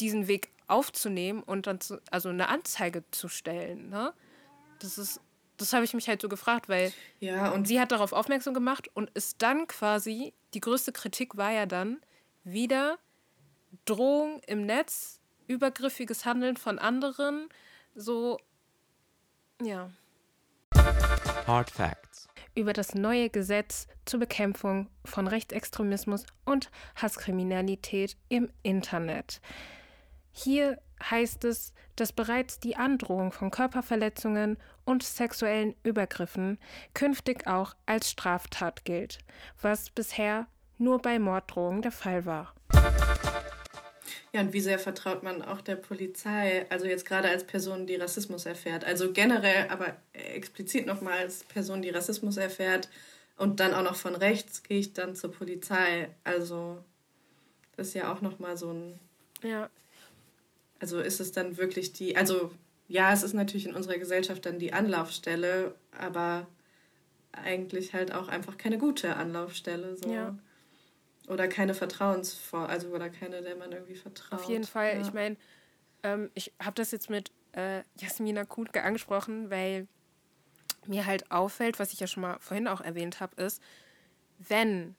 [0.00, 3.88] diesen Weg aufzunehmen und dann zu, also eine Anzeige zu stellen?
[3.88, 4.12] Ne?
[4.80, 5.20] Das ist
[5.56, 8.88] das habe ich mich halt so gefragt, weil ja, und sie hat darauf aufmerksam gemacht
[8.94, 12.00] und ist dann quasi, die größte Kritik war ja dann
[12.44, 12.98] wieder
[13.84, 17.48] Drohung im Netz, übergriffiges Handeln von anderen,
[17.94, 18.38] so,
[19.62, 19.90] ja.
[21.46, 22.28] Hard Facts.
[22.54, 29.40] Über das neue Gesetz zur Bekämpfung von Rechtsextremismus und Hasskriminalität im Internet.
[30.32, 36.58] Hier heißt es, dass bereits die Androhung von Körperverletzungen und sexuellen Übergriffen
[36.94, 39.18] künftig auch als Straftat gilt,
[39.60, 40.46] was bisher
[40.78, 42.54] nur bei Morddrohungen der Fall war.
[44.32, 47.96] Ja, und wie sehr vertraut man auch der Polizei, also jetzt gerade als Person, die
[47.96, 52.90] Rassismus erfährt, also generell, aber explizit nochmal als Person, die Rassismus erfährt
[53.38, 56.10] und dann auch noch von rechts gehe ich dann zur Polizei.
[56.24, 56.84] Also
[57.76, 59.00] das ist ja auch nochmal so ein...
[59.42, 59.70] Ja.
[60.78, 62.50] Also ist es dann wirklich die, also
[62.88, 66.46] ja, es ist natürlich in unserer Gesellschaft dann die Anlaufstelle, aber
[67.32, 69.96] eigentlich halt auch einfach keine gute Anlaufstelle.
[69.96, 70.12] So.
[70.12, 70.36] Ja.
[71.28, 74.40] Oder keine Vertrauensvor, also oder keine, der man irgendwie vertraut.
[74.40, 74.94] Auf jeden Fall.
[74.94, 75.00] Ja.
[75.00, 75.36] Ich meine,
[76.02, 79.88] ähm, ich habe das jetzt mit äh, Jasmina Kutke angesprochen, weil
[80.86, 83.60] mir halt auffällt, was ich ja schon mal vorhin auch erwähnt habe, ist,
[84.38, 84.94] wenn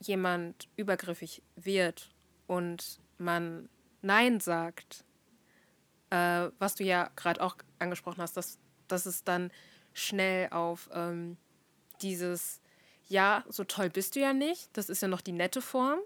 [0.00, 2.10] jemand übergriffig wird
[2.48, 3.68] und man
[4.02, 5.04] Nein sagt,
[6.10, 9.50] äh, was du ja gerade auch angesprochen hast, dass, dass es dann
[9.94, 11.36] schnell auf ähm,
[12.02, 12.60] dieses,
[13.08, 16.00] ja, so toll bist du ja nicht, das ist ja noch die nette Form,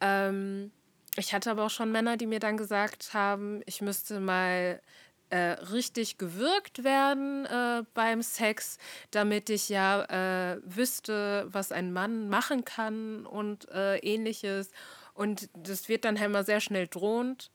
[0.00, 0.72] ähm,
[1.16, 4.80] ich hatte aber auch schon Männer, die mir dann gesagt haben, ich müsste mal
[5.28, 8.78] äh, richtig gewürgt werden äh, beim Sex,
[9.10, 14.70] damit ich ja äh, wüsste, was ein Mann machen kann und äh, ähnliches.
[15.14, 17.50] Und das wird dann halt immer sehr schnell drohend,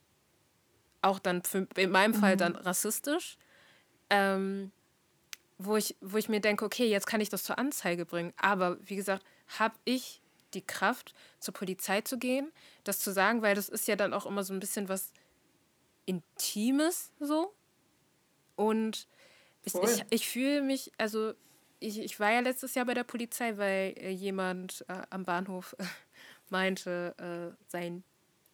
[1.02, 2.58] auch dann für, in meinem Fall dann mhm.
[2.58, 3.36] rassistisch.
[4.10, 4.72] Ähm,
[5.58, 8.32] wo ich, wo ich mir denke, okay, jetzt kann ich das zur Anzeige bringen.
[8.36, 9.24] Aber wie gesagt,
[9.58, 10.22] habe ich
[10.54, 12.52] die Kraft, zur Polizei zu gehen,
[12.84, 15.12] das zu sagen, weil das ist ja dann auch immer so ein bisschen was
[16.06, 17.52] Intimes so.
[18.56, 19.08] Und
[19.64, 21.34] ich, ich, ich fühle mich, also
[21.80, 25.76] ich, ich war ja letztes Jahr bei der Polizei, weil äh, jemand äh, am Bahnhof
[26.50, 28.04] meinte, äh, seinen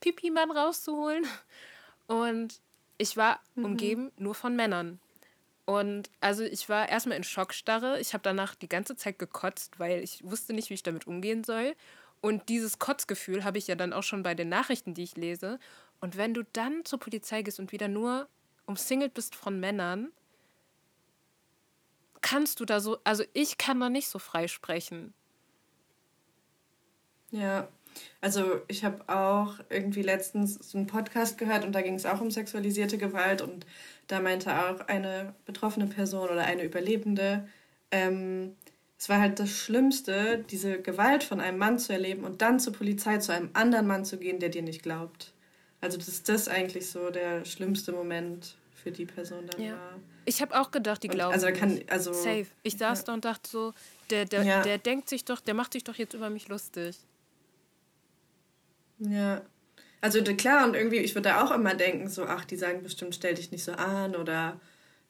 [0.01, 1.27] Pipi-Mann rauszuholen.
[2.07, 2.61] Und
[2.99, 3.65] ich war mhm.
[3.65, 5.01] umgeben nur von Männern.
[5.67, 7.99] Und also ich war erstmal in Schockstarre.
[8.01, 11.43] Ich habe danach die ganze Zeit gekotzt, weil ich wusste nicht, wie ich damit umgehen
[11.43, 11.75] soll.
[12.21, 15.59] Und dieses Kotzgefühl habe ich ja dann auch schon bei den Nachrichten, die ich lese.
[16.01, 18.29] Und wenn du dann zur Polizei gehst und wieder nur
[18.67, 20.13] umsingelt bist von Männern,
[22.21, 25.13] kannst du da so, also ich kann da nicht so frei sprechen.
[27.31, 27.69] Ja,
[28.21, 32.21] also ich habe auch irgendwie letztens so einen Podcast gehört und da ging es auch
[32.21, 33.67] um sexualisierte Gewalt und
[34.07, 37.49] da meinte auch eine betroffene Person oder eine Überlebende,
[37.91, 38.57] ähm,
[38.99, 42.73] es war halt das Schlimmste, diese Gewalt von einem Mann zu erleben und dann zur
[42.73, 45.33] Polizei zu einem anderen Mann zu gehen, der dir nicht glaubt.
[45.81, 49.73] Also das ist das eigentlich so der schlimmste Moment für die Person dann ja.
[49.73, 50.01] war.
[50.25, 52.47] Ich habe auch gedacht, die glauben also kann, also, Safe.
[52.63, 53.05] Ich saß ja.
[53.05, 53.75] da und dachte so,
[54.09, 54.63] der, der, ja.
[54.63, 56.97] der denkt sich doch, der macht sich doch jetzt über mich lustig.
[58.99, 59.43] Ja.
[60.01, 63.15] Also klar, und irgendwie, ich würde da auch immer denken, so, ach, die sagen bestimmt,
[63.15, 64.61] stell dich nicht so an oder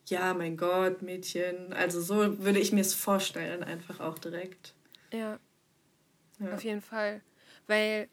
[0.06, 1.72] ja, mein Gott, Mädchen.
[1.72, 4.74] Also so würde ich mir es vorstellen, einfach auch direkt.
[5.12, 5.38] Ja.
[6.38, 6.54] ja.
[6.54, 7.22] Auf jeden Fall.
[7.66, 8.08] Weil,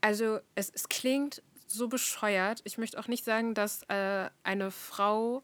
[0.00, 2.60] also es, es klingt so bescheuert.
[2.64, 5.42] Ich möchte auch nicht sagen, dass äh, eine Frau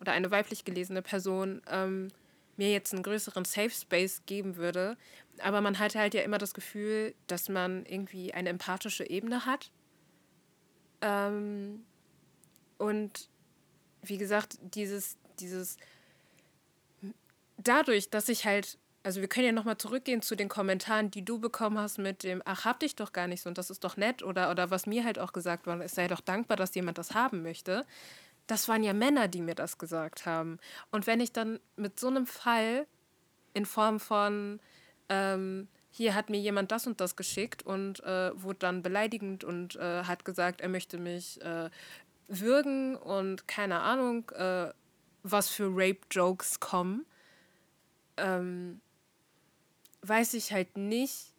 [0.00, 2.08] oder eine weiblich gelesene Person ähm,
[2.58, 4.96] mir jetzt einen größeren Safe Space geben würde.
[5.38, 9.70] Aber man hat halt ja immer das Gefühl, dass man irgendwie eine empathische Ebene hat
[11.00, 11.84] ähm,
[12.78, 13.28] und
[14.02, 15.76] wie gesagt, dieses, dieses,
[17.56, 21.38] dadurch, dass ich halt, also wir können ja nochmal zurückgehen zu den Kommentaren, die du
[21.38, 23.96] bekommen hast mit dem, ach, hab dich doch gar nicht so und das ist doch
[23.96, 26.98] nett oder, oder was mir halt auch gesagt wurde, es sei doch dankbar, dass jemand
[26.98, 27.84] das haben möchte.
[28.48, 30.58] Das waren ja Männer, die mir das gesagt haben.
[30.90, 32.86] Und wenn ich dann mit so einem Fall
[33.54, 34.58] in Form von,
[35.08, 39.76] ähm, hier hat mir jemand das und das geschickt und äh, wurde dann beleidigend und
[39.76, 41.70] äh, hat gesagt, er möchte mich äh,
[42.26, 44.72] würgen und keine Ahnung, äh,
[45.22, 47.06] was für Rape-Jokes kommen,
[48.16, 48.80] ähm,
[50.02, 51.34] weiß ich halt nicht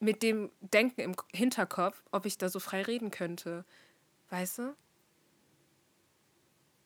[0.00, 3.64] mit dem Denken im Hinterkopf, ob ich da so frei reden könnte.
[4.30, 4.76] Weißt du?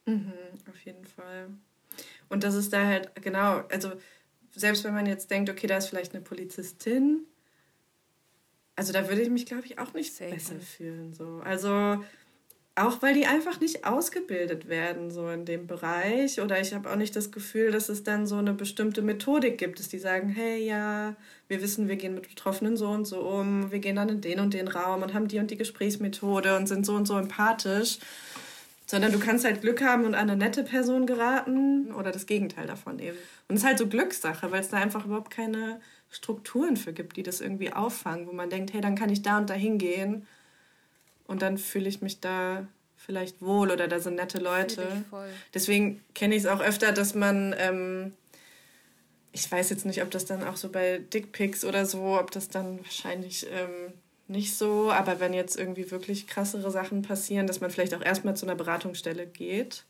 [0.06, 0.32] Mhm,
[0.68, 1.48] auf jeden Fall.
[2.28, 3.92] Und das ist da halt, genau, also
[4.52, 7.26] selbst wenn man jetzt denkt, okay, da ist vielleicht eine Polizistin,
[8.76, 10.30] also da würde ich mich, glaube ich, auch nicht Safe.
[10.30, 11.14] besser fühlen.
[11.14, 11.40] So.
[11.44, 12.02] Also
[12.76, 16.40] auch weil die einfach nicht ausgebildet werden, so in dem Bereich.
[16.40, 19.78] Oder ich habe auch nicht das Gefühl, dass es dann so eine bestimmte Methodik gibt,
[19.78, 21.14] dass die sagen, hey, ja,
[21.46, 24.40] wir wissen, wir gehen mit Betroffenen so und so um, wir gehen dann in den
[24.40, 27.98] und den Raum und haben die und die Gesprächsmethode und sind so und so empathisch.
[28.86, 32.66] Sondern du kannst halt Glück haben und an eine nette Person geraten oder das Gegenteil
[32.66, 33.16] davon eben.
[33.48, 37.16] Und es ist halt so Glückssache, weil es da einfach überhaupt keine Strukturen für gibt,
[37.16, 40.26] die das irgendwie auffangen, wo man denkt, hey, dann kann ich da und da hingehen
[41.26, 42.66] und dann fühle ich mich da
[42.96, 44.82] vielleicht wohl oder da sind nette Leute.
[45.52, 48.12] Deswegen kenne ich es auch öfter, dass man, ähm,
[49.32, 52.48] ich weiß jetzt nicht, ob das dann auch so bei Dickpics oder so, ob das
[52.48, 53.92] dann wahrscheinlich ähm,
[54.26, 58.36] nicht so, aber wenn jetzt irgendwie wirklich krassere Sachen passieren, dass man vielleicht auch erstmal
[58.36, 59.84] zu einer Beratungsstelle geht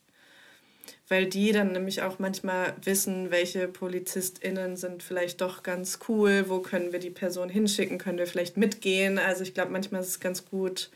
[1.07, 6.59] weil die dann nämlich auch manchmal wissen, welche PolizistInnen sind vielleicht doch ganz cool, wo
[6.59, 9.19] können wir die Person hinschicken, können wir vielleicht mitgehen.
[9.19, 10.89] Also ich glaube, manchmal ist es ganz gut,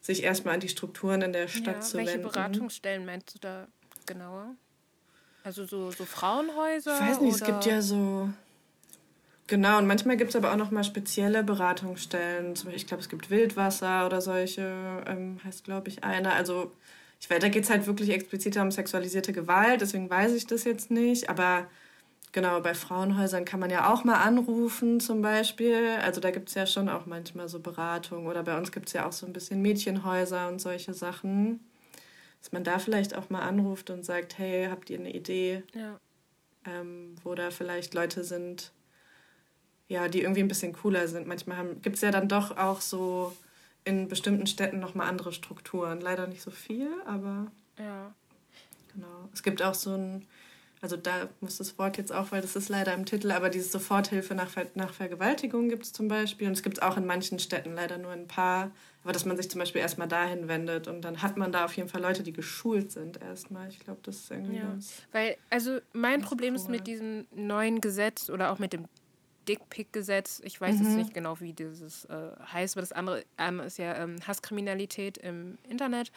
[0.00, 2.24] sich erstmal an die Strukturen in der Stadt ja, zu welche wenden.
[2.24, 3.68] Welche Beratungsstellen meinst du da
[4.06, 4.54] genauer?
[5.44, 6.94] Also so, so Frauenhäuser?
[6.94, 7.42] Ich weiß nicht, oder?
[7.42, 8.30] es gibt ja so.
[9.50, 12.54] Genau, und manchmal gibt es aber auch noch mal spezielle Beratungsstellen.
[12.72, 14.62] Ich glaube, es gibt Wildwasser oder solche,
[15.08, 16.34] ähm, heißt, glaube ich, eine.
[16.34, 16.70] Also
[17.20, 20.62] ich weiß, da geht es halt wirklich explizit um sexualisierte Gewalt, deswegen weiß ich das
[20.62, 21.28] jetzt nicht.
[21.28, 21.66] Aber
[22.30, 25.96] genau, bei Frauenhäusern kann man ja auch mal anrufen zum Beispiel.
[26.00, 28.28] Also da gibt es ja schon auch manchmal so Beratungen.
[28.28, 31.58] Oder bei uns gibt es ja auch so ein bisschen Mädchenhäuser und solche Sachen.
[32.40, 35.64] Dass man da vielleicht auch mal anruft und sagt, hey, habt ihr eine Idee?
[35.74, 35.98] Ja.
[36.64, 38.70] Ähm, wo da vielleicht Leute sind,
[39.90, 41.26] ja, die irgendwie ein bisschen cooler sind.
[41.26, 43.36] Manchmal gibt es ja dann doch auch so
[43.84, 46.00] in bestimmten Städten nochmal andere Strukturen.
[46.00, 47.48] Leider nicht so viel, aber.
[47.76, 48.14] Ja.
[48.94, 49.28] Genau.
[49.34, 50.26] Es gibt auch so ein,
[50.80, 53.68] also da muss das Wort jetzt auch, weil das ist leider im Titel, aber diese
[53.68, 56.46] Soforthilfe nach, Ver nach Vergewaltigung gibt es zum Beispiel.
[56.46, 58.70] Und es gibt es auch in manchen Städten, leider nur ein paar.
[59.02, 61.72] Aber dass man sich zum Beispiel erstmal dahin wendet und dann hat man da auf
[61.76, 63.68] jeden Fall Leute, die geschult sind erstmal.
[63.70, 64.78] Ich glaube, das ist irgendwie Ja.
[65.10, 66.76] Weil, also mein ist Problem ist cool.
[66.76, 68.84] mit diesem neuen Gesetz oder auch mit dem
[69.48, 70.96] Dickpick-Gesetz, ich weiß jetzt Mhm.
[70.96, 75.58] nicht genau, wie dieses äh, heißt, aber das andere ähm, ist ja ähm, Hasskriminalität im
[75.68, 76.12] Internet,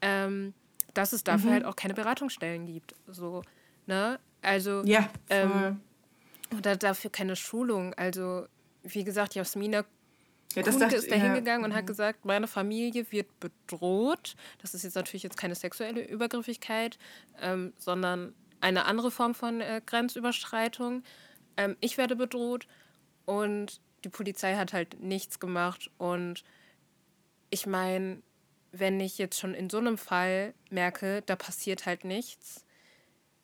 [0.00, 0.54] ähm,
[0.94, 1.54] dass es dafür Mhm.
[1.54, 2.94] halt auch keine Beratungsstellen gibt.
[3.06, 3.42] So,
[3.86, 4.18] ne?
[4.42, 5.80] Also, Ja, ähm,
[6.56, 7.94] oder dafür keine Schulung.
[7.94, 8.46] Also,
[8.82, 9.84] wie gesagt, Jasmina
[10.54, 11.22] ja, das Kunke dachte- ist da ja.
[11.22, 14.34] hingegangen und hat gesagt, meine Familie wird bedroht.
[14.60, 16.98] Das ist jetzt natürlich jetzt keine sexuelle Übergriffigkeit,
[17.40, 21.04] ähm, sondern eine andere Form von äh, Grenzüberschreitung.
[21.56, 22.66] Ähm, ich werde bedroht
[23.24, 25.90] und die Polizei hat halt nichts gemacht.
[25.98, 26.44] Und
[27.50, 28.22] ich meine,
[28.72, 32.64] wenn ich jetzt schon in so einem Fall merke, da passiert halt nichts,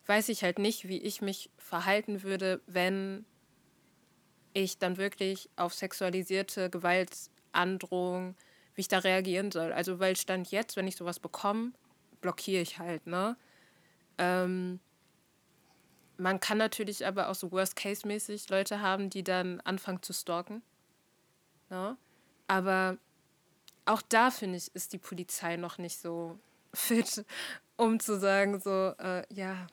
[0.06, 3.26] weiß ich halt nicht, wie ich mich verhalten würde, wenn
[4.54, 8.34] ich dann wirklich auf sexualisierte Gewaltandrohung,
[8.74, 9.72] wie ich da reagieren soll.
[9.72, 11.72] Also, weil Stand jetzt, wenn ich sowas bekomme,
[12.20, 13.36] blockiere ich halt, ne?
[14.16, 14.80] Ähm,
[16.18, 20.62] man kann natürlich aber auch so Worst-Case-mäßig Leute haben, die dann anfangen zu stalken.
[21.70, 21.96] Ne?
[22.48, 22.98] Aber
[23.86, 26.38] auch da, finde ich, ist die Polizei noch nicht so
[26.74, 27.24] fit,
[27.76, 29.66] um zu sagen, so, äh, ja.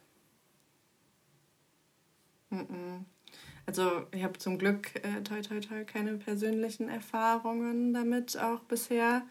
[3.66, 9.24] Also ich habe zum Glück äh, toi toi toi keine persönlichen Erfahrungen damit auch bisher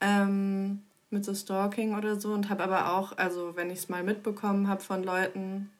[0.00, 4.02] ähm, mit so Stalking oder so und habe aber auch, also wenn ich es mal
[4.02, 5.70] mitbekommen habe von Leuten,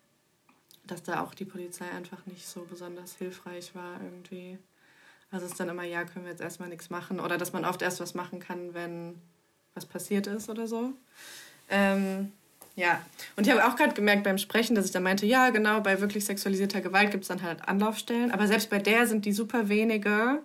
[0.90, 4.59] dass da auch die Polizei einfach nicht so besonders hilfreich war irgendwie.
[5.31, 7.64] Also es ist dann immer, ja, können wir jetzt erstmal nichts machen oder dass man
[7.64, 9.20] oft erst was machen kann, wenn
[9.74, 10.92] was passiert ist oder so.
[11.68, 12.33] Ähm,
[12.77, 13.05] ja,
[13.37, 16.01] und ich habe auch gerade gemerkt beim Sprechen, dass ich dann meinte, ja, genau, bei
[16.01, 18.31] wirklich sexualisierter Gewalt gibt es dann halt Anlaufstellen.
[18.31, 20.42] Aber selbst bei der sind die super wenige.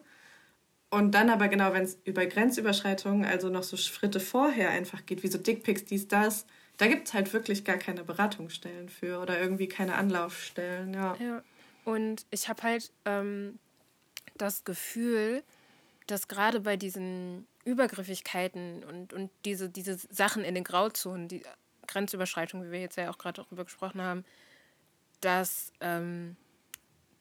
[0.90, 5.24] Und dann aber genau, wenn es über Grenzüberschreitungen, also noch so Schritte vorher einfach geht,
[5.24, 6.46] wie so Dickpics, dies, das,
[6.78, 11.16] da gibt es halt wirklich gar keine Beratungsstellen für oder irgendwie keine Anlaufstellen, ja.
[11.20, 11.44] Ja,
[11.86, 13.60] und ich habe halt ähm,
[14.38, 15.44] das Gefühl,
[16.08, 21.44] dass gerade bei diesen Übergriffigkeiten und, und diese, diese Sachen in den Grauzonen, die
[21.88, 24.26] Grenzüberschreitung, wie wir jetzt ja auch gerade darüber gesprochen haben,
[25.22, 26.36] dass ähm,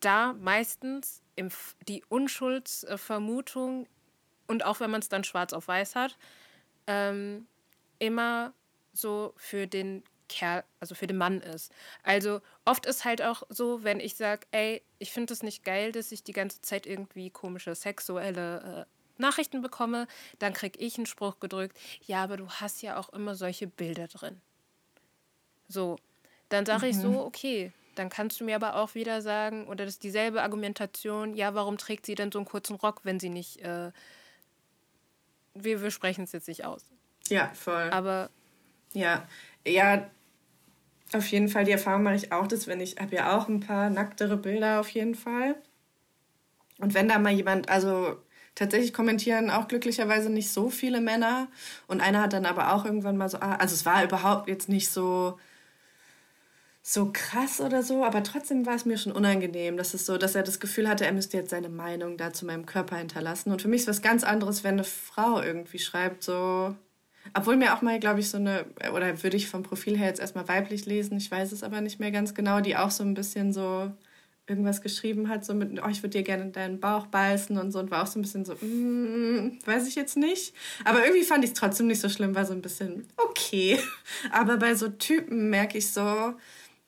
[0.00, 1.50] da meistens im,
[1.88, 3.86] die Unschuldsvermutung
[4.46, 6.18] und auch wenn man es dann schwarz auf weiß hat,
[6.86, 7.46] ähm,
[7.98, 8.52] immer
[8.92, 11.72] so für den Kerl, also für den Mann ist.
[12.02, 15.92] Also oft ist halt auch so, wenn ich sage, ey, ich finde es nicht geil,
[15.92, 20.06] dass ich die ganze Zeit irgendwie komische sexuelle äh, Nachrichten bekomme,
[20.38, 24.08] dann kriege ich einen Spruch gedrückt, ja, aber du hast ja auch immer solche Bilder
[24.08, 24.40] drin.
[25.68, 25.98] So,
[26.48, 29.94] dann sage ich so, okay, dann kannst du mir aber auch wieder sagen, oder das
[29.94, 33.60] ist dieselbe Argumentation, ja, warum trägt sie denn so einen kurzen Rock, wenn sie nicht,
[33.60, 33.92] äh,
[35.54, 36.86] wir, wir sprechen es jetzt nicht aus.
[37.28, 37.90] Ja, voll.
[37.90, 38.30] Aber
[38.94, 39.26] Ja,
[39.66, 40.10] ja,
[41.12, 41.64] auf jeden Fall.
[41.64, 44.80] Die Erfahrung mache ich auch, dass wenn ich habe ja auch ein paar nacktere Bilder
[44.80, 45.56] auf jeden Fall.
[46.78, 48.16] Und wenn da mal jemand, also
[48.54, 51.48] tatsächlich kommentieren auch glücklicherweise nicht so viele Männer.
[51.86, 54.68] Und einer hat dann aber auch irgendwann mal so, ah, also es war überhaupt jetzt
[54.68, 55.38] nicht so
[56.82, 60.34] so krass oder so, aber trotzdem war es mir schon unangenehm, dass es so, dass
[60.34, 63.52] er das Gefühl hatte, er müsste jetzt seine Meinung da zu meinem Körper hinterlassen.
[63.52, 66.74] Und für mich ist was ganz anderes, wenn eine Frau irgendwie schreibt, so,
[67.34, 70.20] obwohl mir auch mal, glaube ich, so eine, oder würde ich vom Profil her jetzt
[70.20, 73.14] erstmal weiblich lesen, ich weiß es aber nicht mehr ganz genau, die auch so ein
[73.14, 73.92] bisschen so
[74.48, 77.70] irgendwas geschrieben hat, so mit, oh, ich würde dir gerne in deinen Bauch beißen und
[77.70, 80.54] so, und war auch so ein bisschen so, mm, weiß ich jetzt nicht.
[80.84, 83.78] Aber irgendwie fand ich es trotzdem nicht so schlimm, war so ein bisschen okay.
[84.32, 86.34] Aber bei so Typen merke ich so,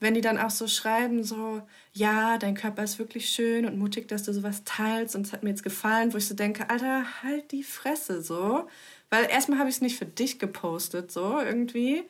[0.01, 4.09] wenn die dann auch so schreiben, so, ja, dein Körper ist wirklich schön und mutig,
[4.09, 7.05] dass du sowas teilst und es hat mir jetzt gefallen, wo ich so denke, Alter,
[7.23, 8.69] halt die Fresse so.
[9.15, 12.03] Weil erstmal habe ich es nicht für dich gepostet, so irgendwie.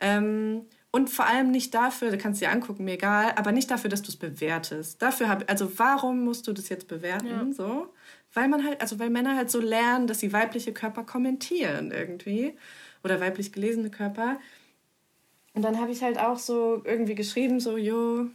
[0.00, 3.90] Ähm, und vor allem nicht dafür, du kannst dir angucken, mir egal, aber nicht dafür,
[3.90, 5.02] dass du es bewertest.
[5.02, 7.48] Dafür habe also warum musst du das jetzt bewerten?
[7.48, 7.52] Ja.
[7.52, 7.92] So?
[8.32, 12.56] Weil man halt, also weil Männer halt so lernen, dass sie weibliche Körper kommentieren irgendwie.
[13.04, 14.38] Oder weiblich gelesene Körper.
[15.52, 18.30] Und dann habe ich halt auch so irgendwie geschrieben, so, jo,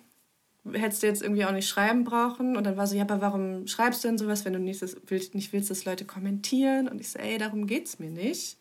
[0.71, 2.55] hättest du jetzt irgendwie auch nicht schreiben brauchen.
[2.55, 4.95] Und dann war so, ja, aber warum schreibst du denn sowas, wenn du nicht, das,
[5.07, 6.87] willst, nicht willst, dass Leute kommentieren?
[6.87, 8.57] Und ich so, ey, darum geht's mir nicht.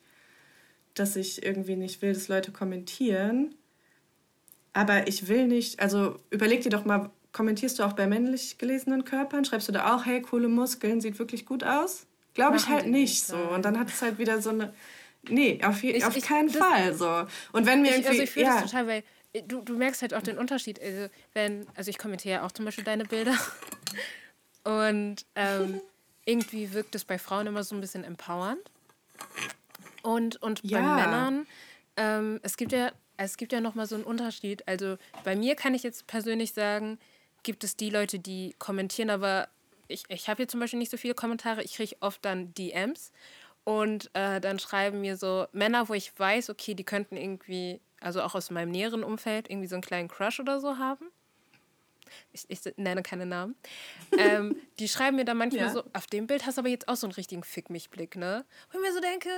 [0.95, 3.55] Dass ich irgendwie nicht will, dass Leute kommentieren.
[4.73, 9.05] Aber ich will nicht, also überleg dir doch mal, kommentierst du auch bei männlich gelesenen
[9.05, 9.45] Körpern?
[9.45, 12.07] Schreibst du da auch, hey, coole Muskeln, sieht wirklich gut aus?
[12.35, 13.37] glaube ich halt nicht so.
[13.37, 14.73] Und dann hat es halt wieder so eine.
[15.29, 17.27] Nee, auf, ich, auf ich, keinen das, Fall so.
[17.53, 18.09] Und wenn mir ich, irgendwie.
[18.09, 18.61] Also ich fühle ja.
[18.61, 19.03] das total, weil
[19.47, 20.81] du, du merkst halt auch den Unterschied.
[20.81, 23.37] Also, wenn, also ich kommentiere ja auch zum Beispiel deine Bilder.
[24.65, 25.81] Und ähm,
[26.25, 28.71] irgendwie wirkt es bei Frauen immer so ein bisschen empowernd.
[30.03, 30.79] Und, und ja.
[30.79, 31.47] bei Männern,
[31.97, 34.67] ähm, es gibt ja, es gibt ja nochmal so einen Unterschied.
[34.67, 36.99] Also bei mir kann ich jetzt persönlich sagen,
[37.43, 39.49] gibt es die Leute, die kommentieren, aber
[39.89, 43.13] ich, ich habe hier zum Beispiel nicht so viele Kommentare, ich kriege oft dann DMs
[43.65, 48.23] und äh, dann schreiben mir so Männer, wo ich weiß, okay, die könnten irgendwie, also
[48.23, 51.07] auch aus meinem näheren Umfeld, irgendwie so einen kleinen Crush oder so haben.
[52.33, 53.55] Ich, ich nenne keine Namen.
[54.17, 55.71] ähm, die schreiben mir dann manchmal ja.
[55.71, 58.45] so, auf dem Bild hast du aber jetzt auch so einen richtigen Fick-mich-Blick, ne?
[58.73, 59.31] Wo ich mir so denke,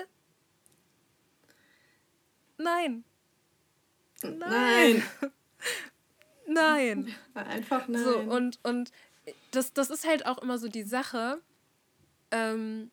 [2.59, 3.05] nein.
[4.23, 5.03] Nein.
[6.47, 7.15] Nein.
[7.35, 8.03] Einfach nein.
[8.03, 8.91] So, und, und
[9.53, 11.41] das, das ist halt auch immer so die Sache,
[12.31, 12.91] ähm,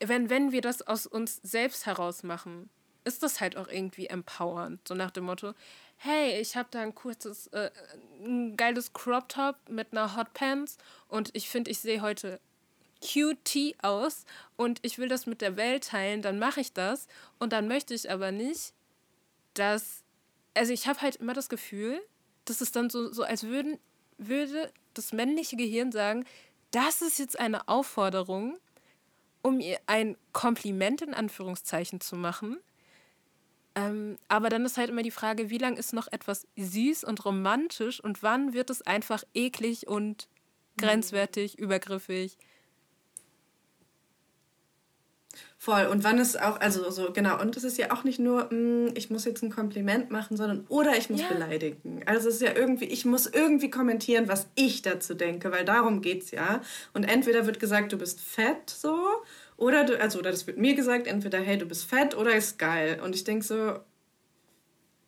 [0.00, 2.70] wenn, wenn wir das aus uns selbst heraus machen,
[3.04, 4.86] ist das halt auch irgendwie empowernd.
[4.86, 5.54] So nach dem Motto,
[5.96, 7.70] hey, ich habe da ein kurzes, äh,
[8.24, 10.78] ein geiles Crop Top mit einer Hot Pants
[11.08, 12.40] und ich finde, ich sehe heute
[13.02, 14.24] QT aus
[14.56, 17.08] und ich will das mit der Welt teilen, dann mache ich das.
[17.38, 18.72] Und dann möchte ich aber nicht,
[19.54, 20.02] dass.
[20.54, 22.00] Also ich habe halt immer das Gefühl,
[22.44, 23.78] dass es dann so, so als würden,
[24.18, 26.26] würde das männliche Gehirn sagen,
[26.70, 28.58] das ist jetzt eine Aufforderung,
[29.40, 32.58] um ihr ein Kompliment in Anführungszeichen zu machen.
[33.74, 37.24] Ähm, aber dann ist halt immer die Frage, wie lange ist noch etwas süß und
[37.24, 40.28] romantisch und wann wird es einfach eklig und
[40.76, 41.64] grenzwertig, mhm.
[41.64, 42.36] übergriffig?
[45.56, 45.86] Voll.
[45.86, 48.48] Und wann ist auch, also so, genau, und es ist ja auch nicht nur, mh,
[48.50, 51.28] hm, ich muss jetzt ein Kompliment machen, sondern oder ich muss ja.
[51.28, 52.02] beleidigen.
[52.04, 56.02] Also es ist ja irgendwie, ich muss irgendwie kommentieren, was ich dazu denke, weil darum
[56.02, 56.62] geht es ja.
[56.94, 58.98] Und entweder wird gesagt, du bist fett so,
[59.62, 62.58] oder du, also, oder das wird mir gesagt, entweder, hey, du bist fett oder ist
[62.58, 63.00] geil.
[63.00, 63.78] Und ich denke so,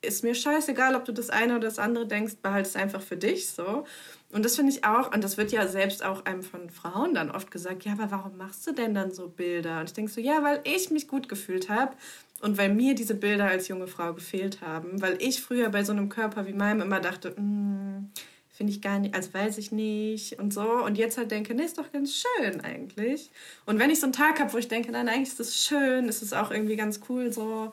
[0.01, 3.17] ist mir scheißegal, ob du das eine oder das andere denkst, behalte es einfach für
[3.17, 3.85] dich so.
[4.31, 7.33] Und das finde ich auch, und das wird ja selbst auch einem von Frauen dann
[7.33, 9.81] oft gesagt, ja, aber warum machst du denn dann so Bilder?
[9.81, 11.97] Und ich denke so, ja, weil ich mich gut gefühlt habe
[12.41, 15.91] und weil mir diese Bilder als junge Frau gefehlt haben, weil ich früher bei so
[15.91, 18.11] einem Körper wie meinem immer dachte, mm,
[18.55, 20.63] finde ich gar nicht, also weiß ich nicht und so.
[20.63, 23.31] Und jetzt halt denke, nee, ist doch ganz schön eigentlich.
[23.67, 26.09] Und wenn ich so einen Tag habe, wo ich denke, nein, eigentlich ist das schön,
[26.09, 27.73] ist es auch irgendwie ganz cool, so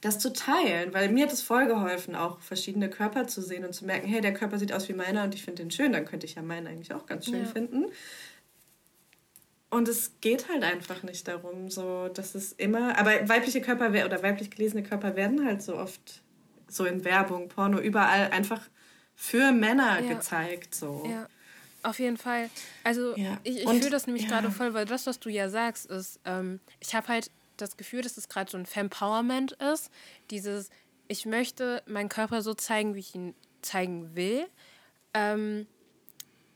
[0.00, 3.72] das zu teilen, weil mir hat es voll geholfen, auch verschiedene Körper zu sehen und
[3.72, 6.06] zu merken, hey, der Körper sieht aus wie meiner und ich finde den schön, dann
[6.06, 7.44] könnte ich ja meinen eigentlich auch ganz schön ja.
[7.44, 7.84] finden.
[9.68, 14.22] Und es geht halt einfach nicht darum, so, dass es immer, aber weibliche Körper oder
[14.22, 16.22] weiblich gelesene Körper werden halt so oft
[16.66, 18.62] so in Werbung, Porno, überall einfach
[19.20, 20.14] für Männer ja.
[20.14, 21.04] gezeigt, so.
[21.06, 21.28] Ja.
[21.82, 22.48] Auf jeden Fall.
[22.84, 23.38] Also ja.
[23.44, 24.30] ich, ich fühle das nämlich ja.
[24.30, 28.00] gerade voll, weil das, was du ja sagst, ist, ähm, ich habe halt das Gefühl,
[28.00, 29.90] dass es gerade so ein Fempowerment ist.
[30.30, 30.70] Dieses,
[31.06, 34.46] ich möchte meinen Körper so zeigen, wie ich ihn zeigen will.
[35.12, 35.66] Ähm,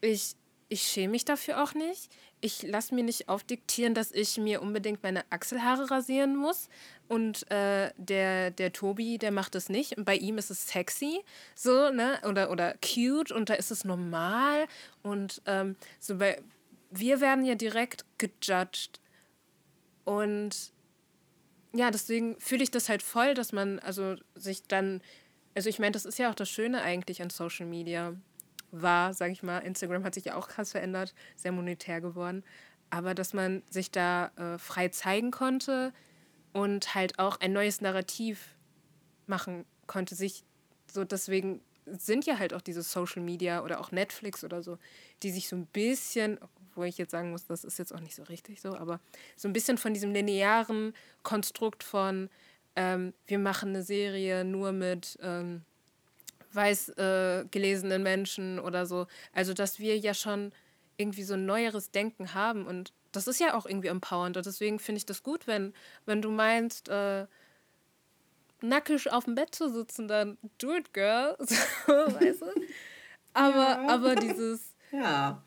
[0.01, 0.35] ich,
[0.75, 2.11] ich schäme mich dafür auch nicht.
[2.41, 6.68] Ich lasse mir nicht aufdiktieren, dass ich mir unbedingt meine Achselhaare rasieren muss.
[7.07, 9.97] Und äh, der, der Tobi, der macht das nicht.
[9.97, 11.20] Und bei ihm ist es sexy,
[11.55, 12.20] so, ne?
[12.29, 14.66] Oder, oder cute und da ist es normal.
[15.05, 16.43] Und ähm, so bei,
[16.91, 18.99] wir werden ja direkt gejudged.
[20.05, 20.72] Und
[21.72, 25.03] ja, deswegen fühle ich das halt voll, dass man also sich dann,
[25.55, 28.16] also ich meine, das ist ja auch das Schöne eigentlich an Social Media
[28.83, 32.45] war, sage ich mal, Instagram hat sich ja auch krass verändert, sehr monetär geworden,
[32.91, 35.93] aber dass man sich da äh, frei zeigen konnte
[36.53, 38.57] und halt auch ein neues Narrativ
[39.27, 40.45] machen konnte, sich
[40.91, 44.79] so deswegen sind ja halt auch diese Social Media oder auch Netflix oder so,
[45.22, 46.39] die sich so ein bisschen,
[46.75, 49.01] wo ich jetzt sagen muss, das ist jetzt auch nicht so richtig so, aber
[49.37, 52.31] so ein bisschen von diesem linearen Konstrukt von,
[52.77, 55.62] ähm, wir machen eine Serie nur mit ähm,
[56.55, 59.07] weiß äh, gelesenen Menschen oder so.
[59.33, 60.53] Also, dass wir ja schon
[60.97, 64.79] irgendwie so ein neueres Denken haben und das ist ja auch irgendwie empowernd und deswegen
[64.79, 65.73] finde ich das gut, wenn,
[66.07, 67.27] wenn du meinst, äh,
[68.61, 71.37] nackig auf dem Bett zu sitzen, dann do it, girl.
[71.87, 72.47] So, weißt du?
[73.35, 73.89] Aber, ja.
[73.89, 74.71] aber dieses.
[74.93, 75.43] Ja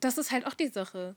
[0.00, 1.16] das ist halt auch die Sache.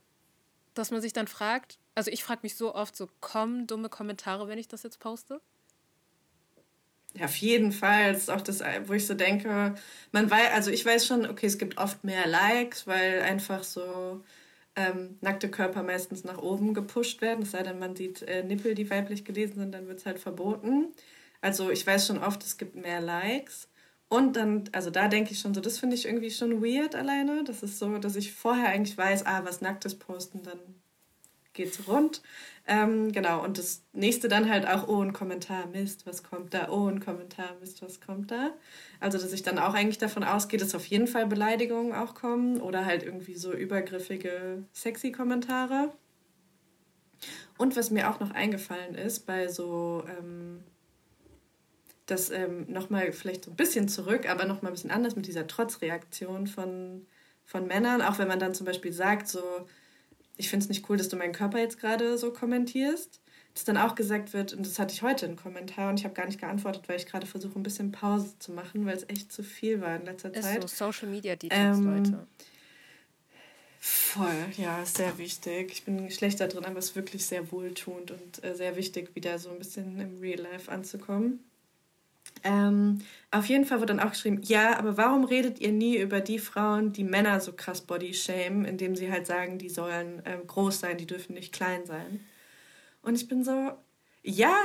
[0.73, 4.47] Dass man sich dann fragt, also ich frage mich so oft so, kommen dumme Kommentare,
[4.47, 5.41] wenn ich das jetzt poste?
[7.13, 8.13] Ja, auf jeden Fall.
[8.13, 9.75] Das ist auch das, wo ich so denke,
[10.11, 14.23] man weiß, also ich weiß schon, okay, es gibt oft mehr Likes, weil einfach so
[14.75, 17.43] ähm, nackte Körper meistens nach oben gepusht werden.
[17.43, 20.19] Es sei denn, man sieht äh, Nippel, die weiblich gelesen sind, dann wird es halt
[20.19, 20.93] verboten.
[21.41, 23.69] Also ich weiß schon oft, es gibt mehr Likes.
[24.09, 27.43] Und dann, also da denke ich schon so, das finde ich irgendwie schon weird alleine.
[27.45, 30.59] Das ist so, dass ich vorher eigentlich weiß, ah, was Nacktes posten, dann
[31.61, 32.21] geht's rund.
[32.67, 36.69] Ähm, genau, und das nächste dann halt auch, oh, ein Kommentar, Mist, was kommt da?
[36.69, 38.51] Oh, ein Kommentar, Mist, was kommt da?
[38.99, 42.61] Also, dass ich dann auch eigentlich davon ausgehe, dass auf jeden Fall Beleidigungen auch kommen
[42.61, 45.91] oder halt irgendwie so übergriffige, sexy Kommentare.
[47.57, 50.63] Und was mir auch noch eingefallen ist, bei so, ähm,
[52.05, 55.47] das ähm, nochmal vielleicht so ein bisschen zurück, aber nochmal ein bisschen anders mit dieser
[55.47, 57.05] Trotzreaktion von,
[57.43, 59.41] von Männern, auch wenn man dann zum Beispiel sagt, so,
[60.41, 63.21] ich finde es nicht cool, dass du meinen Körper jetzt gerade so kommentierst.
[63.53, 66.13] Dass dann auch gesagt wird, und das hatte ich heute einen Kommentar und ich habe
[66.13, 69.31] gar nicht geantwortet, weil ich gerade versuche, ein bisschen Pause zu machen, weil es echt
[69.31, 70.61] zu viel war in letzter ist Zeit.
[70.61, 72.27] So Social Media Detox, ähm, Leute.
[73.81, 75.71] Voll, ja, sehr wichtig.
[75.73, 79.37] Ich bin schlechter drin, aber es ist wirklich sehr wohltuend und äh, sehr wichtig, wieder
[79.37, 81.43] so ein bisschen im Real Life anzukommen.
[82.43, 86.21] Ähm, auf jeden Fall wurde dann auch geschrieben, ja, aber warum redet ihr nie über
[86.21, 90.47] die Frauen, die Männer so krass body shame, indem sie halt sagen, die sollen ähm,
[90.47, 92.25] groß sein, die dürfen nicht klein sein.
[93.03, 93.71] Und ich bin so,
[94.23, 94.55] ja,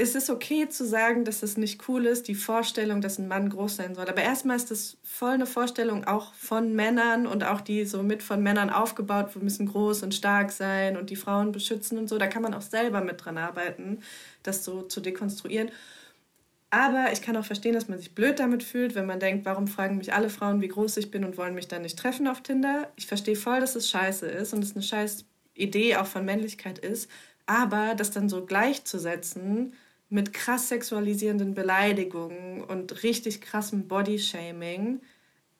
[0.00, 3.50] es ist okay zu sagen, dass es nicht cool ist, die Vorstellung, dass ein Mann
[3.50, 4.08] groß sein soll.
[4.08, 8.22] Aber erstmal ist das voll eine Vorstellung auch von Männern und auch die so mit
[8.22, 12.16] von Männern aufgebaut, wir müssen groß und stark sein und die Frauen beschützen und so.
[12.16, 14.00] Da kann man auch selber mit dran arbeiten,
[14.44, 15.70] das so zu dekonstruieren.
[16.70, 19.68] Aber ich kann auch verstehen, dass man sich blöd damit fühlt, wenn man denkt, warum
[19.68, 22.42] fragen mich alle Frauen, wie groß ich bin und wollen mich dann nicht treffen auf
[22.42, 22.90] Tinder.
[22.96, 26.78] Ich verstehe voll, dass es scheiße ist und es eine scheiß Idee auch von Männlichkeit
[26.78, 27.10] ist.
[27.46, 29.72] Aber das dann so gleichzusetzen
[30.10, 35.00] mit krass sexualisierenden Beleidigungen und richtig krassem Bodyshaming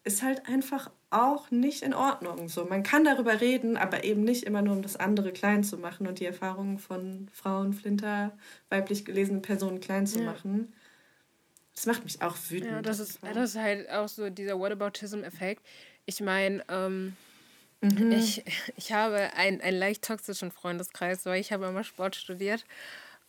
[0.04, 2.48] ist halt einfach auch nicht in Ordnung.
[2.48, 5.78] So, man kann darüber reden, aber eben nicht immer nur, um das andere klein zu
[5.78, 8.32] machen und die Erfahrungen von Frauen, Flinter,
[8.68, 10.26] weiblich gelesenen Personen klein zu ja.
[10.26, 10.72] machen.
[11.78, 12.72] Das macht mich auch wütend.
[12.72, 15.62] Ja, das ist, das ist halt auch so dieser Whataboutism-Effekt.
[16.06, 17.16] Ich meine, ähm,
[17.80, 18.10] mhm.
[18.10, 18.42] ich,
[18.76, 22.64] ich habe einen, einen leicht toxischen Freundeskreis, weil ich habe immer Sport studiert.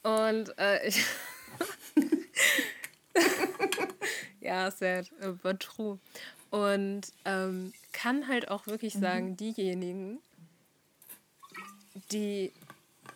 [0.02, 1.06] Und äh, ich...
[4.42, 5.12] ja, sad,
[5.44, 6.00] but true.
[6.50, 9.00] Und ähm, kann halt auch wirklich mhm.
[9.00, 10.18] sagen, diejenigen,
[12.12, 12.52] die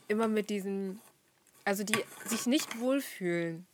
[0.07, 0.99] immer mit diesem,
[1.65, 3.65] also die sich nicht wohlfühlen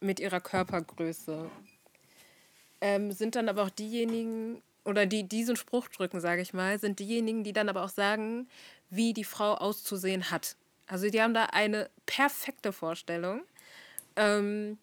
[0.00, 1.50] mit ihrer Körpergröße.
[2.80, 6.98] Ähm, sind dann aber auch diejenigen, oder die diesen Spruch drücken, sage ich mal, sind
[6.98, 8.48] diejenigen, die dann aber auch sagen,
[8.90, 10.56] wie die Frau auszusehen hat.
[10.86, 13.42] Also die haben da eine perfekte Vorstellung.
[14.16, 14.78] Ähm,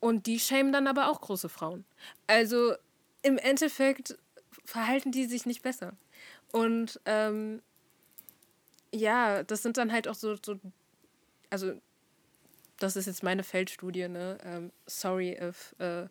[0.00, 1.84] und die schämen dann aber auch große Frauen.
[2.26, 2.74] Also
[3.22, 4.18] im Endeffekt
[4.64, 5.92] verhalten die sich nicht besser.
[6.52, 7.62] Und ähm,
[8.92, 10.58] ja, das sind dann halt auch so, so
[11.50, 11.74] also
[12.80, 14.38] das ist jetzt meine Feldstudie, ne?
[14.44, 16.06] Ähm, sorry if äh,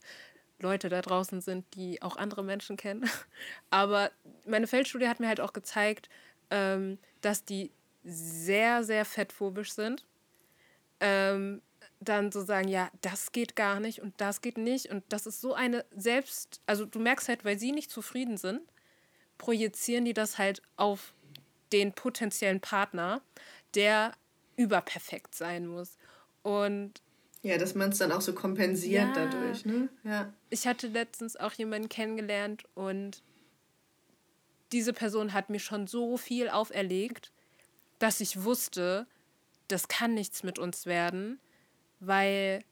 [0.60, 3.10] Leute da draußen sind, die auch andere Menschen kennen.
[3.70, 4.12] Aber
[4.46, 6.10] meine Feldstudie hat mir halt auch gezeigt,
[6.52, 7.72] ähm, dass die
[8.04, 10.06] sehr, sehr fettphobisch sind.
[11.00, 11.62] Ähm,
[12.02, 14.90] dann so sagen, ja, das geht gar nicht und das geht nicht.
[14.90, 18.62] Und das ist so eine Selbst, also du merkst halt, weil sie nicht zufrieden sind,
[19.38, 21.14] projizieren die das halt auf
[21.72, 23.22] den potenziellen Partner,
[23.76, 24.14] der
[24.56, 25.98] überperfekt sein muss.
[26.44, 27.02] Und
[27.42, 29.90] ja, dass man es dann auch so kompensiert ja, dadurch, ne?
[30.04, 30.34] Ja.
[30.50, 33.24] Ich hatte letztens auch jemanden kennengelernt und
[34.72, 37.32] diese Person hat mir schon so viel auferlegt,
[37.98, 39.08] dass ich wusste,
[39.68, 41.40] das kann nichts mit uns werden,
[42.00, 42.64] weil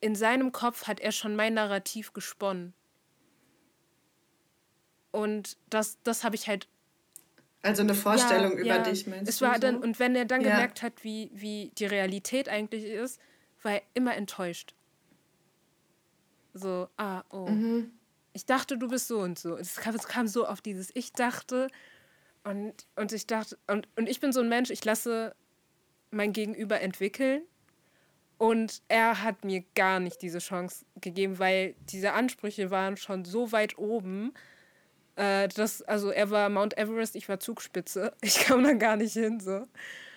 [0.00, 2.74] in seinem Kopf hat er schon mein Narrativ gesponnen.
[5.12, 6.68] Und das, das habe ich halt
[7.64, 8.82] also eine Vorstellung ja, über ja.
[8.82, 9.60] dich, meinst es war so?
[9.60, 10.50] dann Und wenn er dann ja.
[10.50, 13.20] gemerkt hat, wie, wie die Realität eigentlich ist,
[13.62, 14.74] war er immer enttäuscht.
[16.52, 17.48] So, ah, oh.
[17.48, 17.90] Mhm.
[18.32, 19.56] Ich dachte, du bist so und so.
[19.56, 21.68] Es kam, es kam so auf dieses Ich dachte
[22.44, 25.34] und, und ich dachte, und, und ich bin so ein Mensch, ich lasse
[26.10, 27.42] mein Gegenüber entwickeln.
[28.36, 33.52] Und er hat mir gar nicht diese Chance gegeben, weil diese Ansprüche waren schon so
[33.52, 34.34] weit oben,
[35.16, 38.12] äh, das, also er war Mount Everest, ich war Zugspitze.
[38.22, 39.66] Ich kam da gar nicht hin so.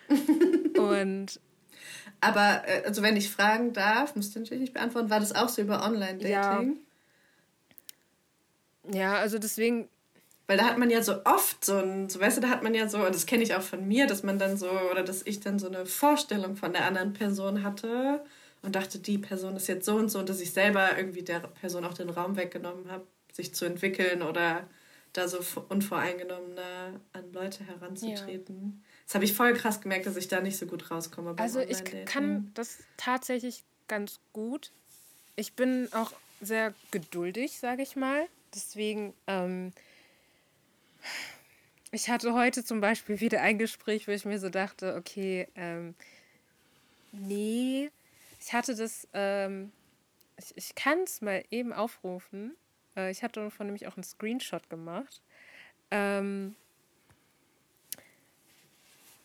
[0.80, 1.40] Und
[2.22, 5.50] aber äh, also wenn ich fragen darf, musst du natürlich nicht beantworten, war das auch
[5.50, 6.80] so über Online-Dating?
[8.86, 9.00] Ja.
[9.00, 9.88] ja, also deswegen.
[10.48, 12.74] Weil da hat man ja so oft so ein, so weißt du, da hat man
[12.74, 15.22] ja so, und das kenne ich auch von mir, dass man dann so, oder dass
[15.26, 18.24] ich dann so eine Vorstellung von der anderen Person hatte
[18.62, 21.40] und dachte, die Person ist jetzt so und so und dass ich selber irgendwie der
[21.40, 24.64] Person auch den Raum weggenommen habe, sich zu entwickeln oder
[25.14, 25.40] da so
[25.70, 28.82] unvoreingenommener an Leute heranzutreten.
[28.82, 28.88] Ja.
[29.06, 31.36] Das habe ich voll krass gemerkt, dass ich da nicht so gut rauskomme.
[31.38, 34.72] also ich kann das tatsächlich ganz gut.
[35.36, 38.28] Ich bin auch sehr geduldig, sage ich mal.
[38.54, 39.74] Deswegen, ähm,
[41.92, 45.96] ich hatte heute zum Beispiel wieder ein Gespräch, wo ich mir so dachte, okay, ähm,
[47.12, 47.90] nee,
[48.40, 49.72] ich hatte das, ähm,
[50.38, 52.56] ich, ich kann es mal eben aufrufen.
[52.98, 55.22] Äh, ich hatte davon nämlich auch einen Screenshot gemacht.
[55.92, 56.56] Ähm,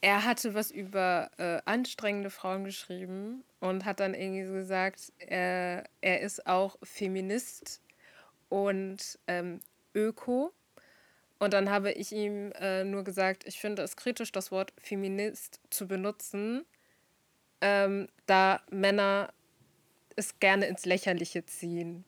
[0.00, 5.84] er hatte was über äh, anstrengende Frauen geschrieben und hat dann irgendwie so gesagt, er,
[6.00, 7.80] er ist auch Feminist
[8.48, 9.60] und ähm,
[9.94, 10.52] Öko.
[11.38, 15.60] Und dann habe ich ihm äh, nur gesagt, ich finde es kritisch, das Wort Feminist
[15.70, 16.64] zu benutzen,
[17.60, 19.32] ähm, da Männer
[20.14, 22.04] es gerne ins Lächerliche ziehen.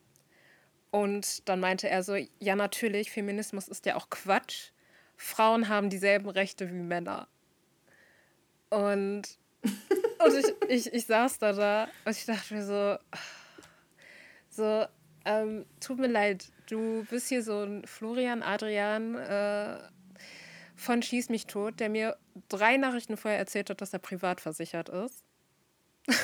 [0.95, 4.69] Und dann meinte er so, ja natürlich, Feminismus ist ja auch Quatsch.
[5.17, 7.27] Frauen haben dieselben Rechte wie Männer.
[8.69, 9.23] Und,
[9.61, 12.97] und ich, ich, ich saß da da und ich dachte mir so,
[14.49, 14.85] so,
[15.25, 19.77] ähm, tut mir leid, du bist hier so ein Florian Adrian äh,
[20.77, 22.15] von Schieß mich tot, der mir
[22.47, 25.25] drei Nachrichten vorher erzählt hat, dass er privat versichert ist.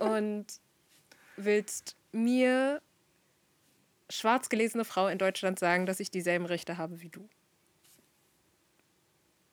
[0.00, 0.46] und
[1.36, 2.80] willst mir
[4.10, 7.28] schwarz gelesene Frau in Deutschland sagen, dass ich dieselben Rechte habe wie du.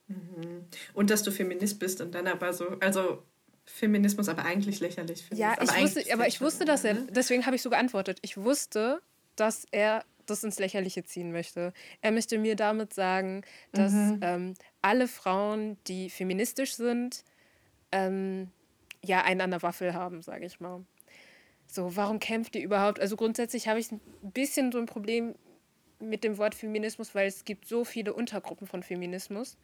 [0.07, 0.65] Mhm.
[0.93, 3.23] Und dass du Feminist bist und dann aber so, also
[3.65, 5.39] Feminismus aber eigentlich lächerlich findest.
[5.39, 7.07] Ja, ich wusste, aber ich wusste, dass er, ne?
[7.09, 8.19] deswegen habe ich so geantwortet.
[8.21, 9.01] Ich wusste,
[9.35, 11.73] dass er das ins Lächerliche ziehen möchte.
[12.01, 14.19] Er möchte mir damit sagen, dass mhm.
[14.21, 17.23] ähm, alle Frauen, die feministisch sind,
[17.91, 18.51] ähm,
[19.03, 20.83] ja, einen an der Waffel haben, sage ich mal.
[21.71, 22.99] So, warum kämpft ihr überhaupt?
[22.99, 25.35] Also grundsätzlich habe ich ein bisschen so ein Problem
[25.99, 29.55] mit dem Wort Feminismus, weil es gibt so viele Untergruppen von Feminismus.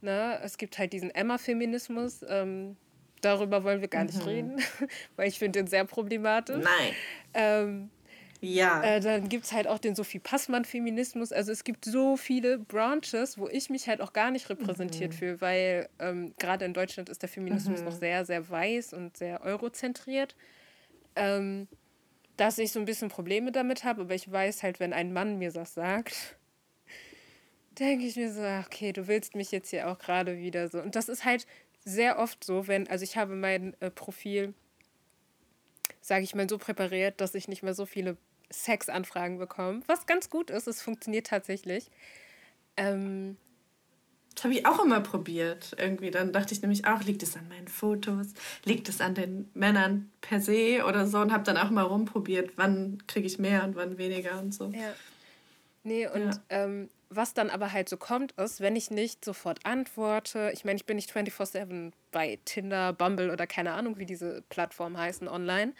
[0.00, 0.40] Ne?
[0.42, 2.76] Es gibt halt diesen Emma-Feminismus, ähm,
[3.20, 4.28] darüber wollen wir gar nicht mhm.
[4.28, 4.62] reden,
[5.16, 6.64] weil ich finde den sehr problematisch.
[6.64, 6.92] Nein.
[7.34, 7.90] Ähm,
[8.40, 8.82] ja.
[8.82, 11.30] Äh, dann gibt es halt auch den Sophie Passmann-Feminismus.
[11.30, 15.16] Also es gibt so viele Branches, wo ich mich halt auch gar nicht repräsentiert mhm.
[15.16, 17.84] fühle, weil ähm, gerade in Deutschland ist der Feminismus mhm.
[17.84, 20.34] noch sehr, sehr weiß und sehr eurozentriert.
[21.16, 21.68] Ähm,
[22.36, 25.38] dass ich so ein bisschen Probleme damit habe, aber ich weiß halt, wenn ein Mann
[25.38, 26.36] mir das sagt,
[27.78, 30.80] denke ich mir so, okay, du willst mich jetzt hier auch gerade wieder so.
[30.80, 31.46] Und das ist halt
[31.84, 34.54] sehr oft so, wenn, also ich habe mein äh, Profil,
[36.00, 38.16] sage ich mal, so präpariert, dass ich nicht mehr so viele
[38.52, 41.90] Sexanfragen bekomme, was ganz gut ist, es funktioniert tatsächlich.
[42.76, 43.36] Ähm,
[44.34, 45.74] das habe ich auch immer probiert.
[45.78, 48.28] Irgendwie dann dachte ich nämlich auch, liegt es an meinen Fotos,
[48.64, 52.52] liegt es an den Männern per se oder so und habe dann auch mal rumprobiert,
[52.56, 54.70] wann kriege ich mehr und wann weniger und so.
[54.70, 54.92] Ja.
[55.84, 56.40] Nee, und ja.
[56.48, 60.76] ähm, was dann aber halt so kommt, ist, wenn ich nicht sofort antworte, ich meine,
[60.76, 65.74] ich bin nicht 24-7 bei Tinder, Bumble oder keine Ahnung, wie diese Plattformen heißen online,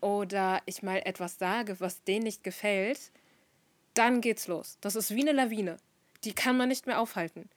[0.00, 3.12] oder ich mal etwas sage, was denen nicht gefällt,
[3.94, 4.78] dann geht's los.
[4.80, 5.76] Das ist wie eine Lawine.
[6.24, 7.48] Die kann man nicht mehr aufhalten.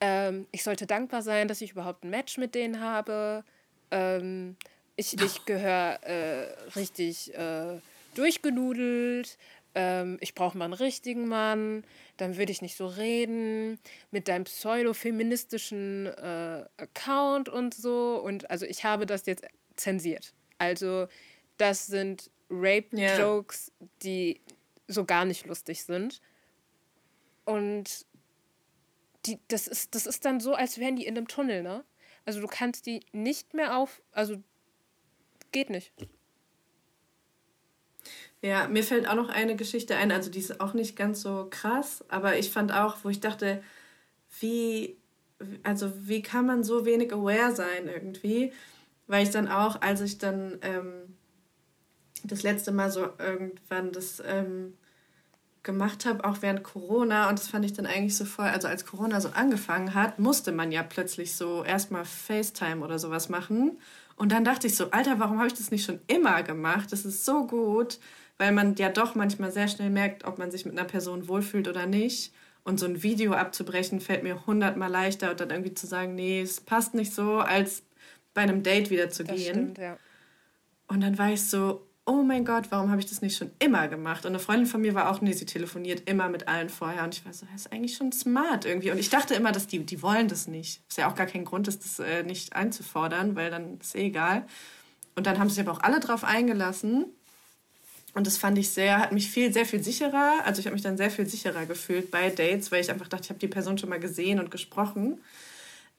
[0.00, 3.44] Ähm, ich sollte dankbar sein, dass ich überhaupt ein Match mit denen habe.
[3.90, 4.56] Ähm,
[4.96, 7.80] ich ich gehöre äh, richtig äh,
[8.14, 9.38] durchgenudelt
[9.74, 11.84] ähm, ich brauche mal einen richtigen Mann,
[12.16, 13.78] dann würde ich nicht so reden
[14.10, 18.20] mit deinem pseudo-feministischen äh, Account und so.
[18.22, 19.44] Und also ich habe das jetzt
[19.76, 20.34] zensiert.
[20.58, 21.06] Also
[21.56, 23.88] das sind Rape-Jokes, yeah.
[24.02, 24.40] die
[24.88, 26.20] so gar nicht lustig sind.
[27.44, 28.06] Und
[29.26, 31.84] die, das, ist, das ist dann so, als wären die in einem Tunnel, ne?
[32.24, 34.42] Also du kannst die nicht mehr auf, also
[35.52, 35.92] geht nicht.
[38.42, 41.48] Ja, mir fällt auch noch eine Geschichte ein, also die ist auch nicht ganz so
[41.50, 43.62] krass, aber ich fand auch, wo ich dachte,
[44.38, 44.96] wie,
[45.62, 48.52] also wie kann man so wenig aware sein irgendwie,
[49.06, 51.16] weil ich dann auch, als ich dann ähm,
[52.24, 54.74] das letzte Mal so irgendwann das ähm,
[55.62, 58.86] gemacht habe, auch während Corona, und das fand ich dann eigentlich so voll, also als
[58.86, 63.78] Corona so angefangen hat, musste man ja plötzlich so erstmal FaceTime oder sowas machen.
[64.16, 66.92] Und dann dachte ich so, Alter, warum habe ich das nicht schon immer gemacht?
[66.92, 67.98] Das ist so gut
[68.40, 71.68] weil man ja doch manchmal sehr schnell merkt, ob man sich mit einer Person wohlfühlt
[71.68, 72.32] oder nicht.
[72.64, 76.40] Und so ein Video abzubrechen fällt mir hundertmal leichter und dann irgendwie zu sagen, nee,
[76.40, 77.82] es passt nicht so, als
[78.32, 79.54] bei einem Date wieder zu das gehen.
[79.54, 79.98] Stimmt, ja.
[80.88, 83.86] Und dann war ich so, oh mein Gott, warum habe ich das nicht schon immer
[83.86, 84.26] gemacht?
[84.26, 87.04] Und eine Freundin von mir war auch, nee, sie telefoniert immer mit allen vorher.
[87.04, 88.90] Und ich war so, das ist eigentlich schon smart irgendwie.
[88.90, 90.82] Und ich dachte immer, dass die, die wollen das nicht.
[90.88, 94.06] Was ja auch gar kein Grund ist, das äh, nicht einzufordern, weil dann ist eh
[94.06, 94.44] egal.
[95.14, 97.04] Und dann haben sich aber auch alle drauf eingelassen.
[98.14, 100.40] Und das fand ich sehr, hat mich viel, sehr viel sicherer.
[100.44, 103.22] Also ich habe mich dann sehr viel sicherer gefühlt bei Dates, weil ich einfach dachte,
[103.24, 105.20] ich habe die Person schon mal gesehen und gesprochen.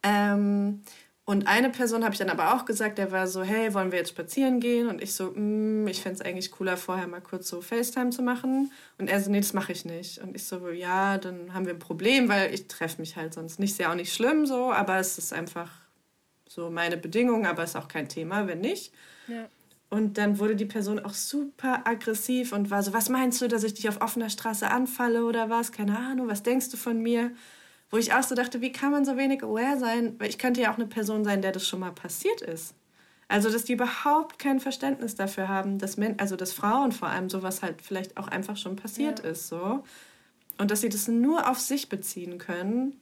[0.03, 0.81] Ähm,
[1.23, 3.99] Und eine Person habe ich dann aber auch gesagt, der war so, hey, wollen wir
[3.99, 4.87] jetzt spazieren gehen?
[4.87, 8.23] Und ich so, mm, ich fände es eigentlich cooler, vorher mal kurz so FaceTime zu
[8.23, 8.71] machen.
[8.97, 10.17] Und er so, nee, das mache ich nicht.
[10.17, 13.59] Und ich so, ja, dann haben wir ein Problem, weil ich treffe mich halt sonst
[13.59, 13.71] nicht.
[13.71, 15.69] Ist ja auch nicht schlimm so, aber es ist einfach
[16.49, 18.91] so meine Bedingung, aber ist auch kein Thema, wenn nicht.
[19.27, 19.47] Ja.
[19.89, 23.63] Und dann wurde die Person auch super aggressiv und war so, was meinst du, dass
[23.63, 25.71] ich dich auf offener Straße anfalle oder was?
[25.71, 27.31] Keine Ahnung, was denkst du von mir?
[27.91, 30.15] Wo ich auch so dachte, wie kann man so wenig aware sein?
[30.17, 32.73] Weil ich könnte ja auch eine Person sein, der das schon mal passiert ist.
[33.27, 37.29] Also, dass die überhaupt kein Verständnis dafür haben, dass, Men also, dass Frauen vor allem
[37.29, 39.29] sowas halt vielleicht auch einfach schon passiert ja.
[39.29, 39.47] ist.
[39.47, 39.83] So.
[40.57, 42.99] Und dass sie das nur auf sich beziehen können.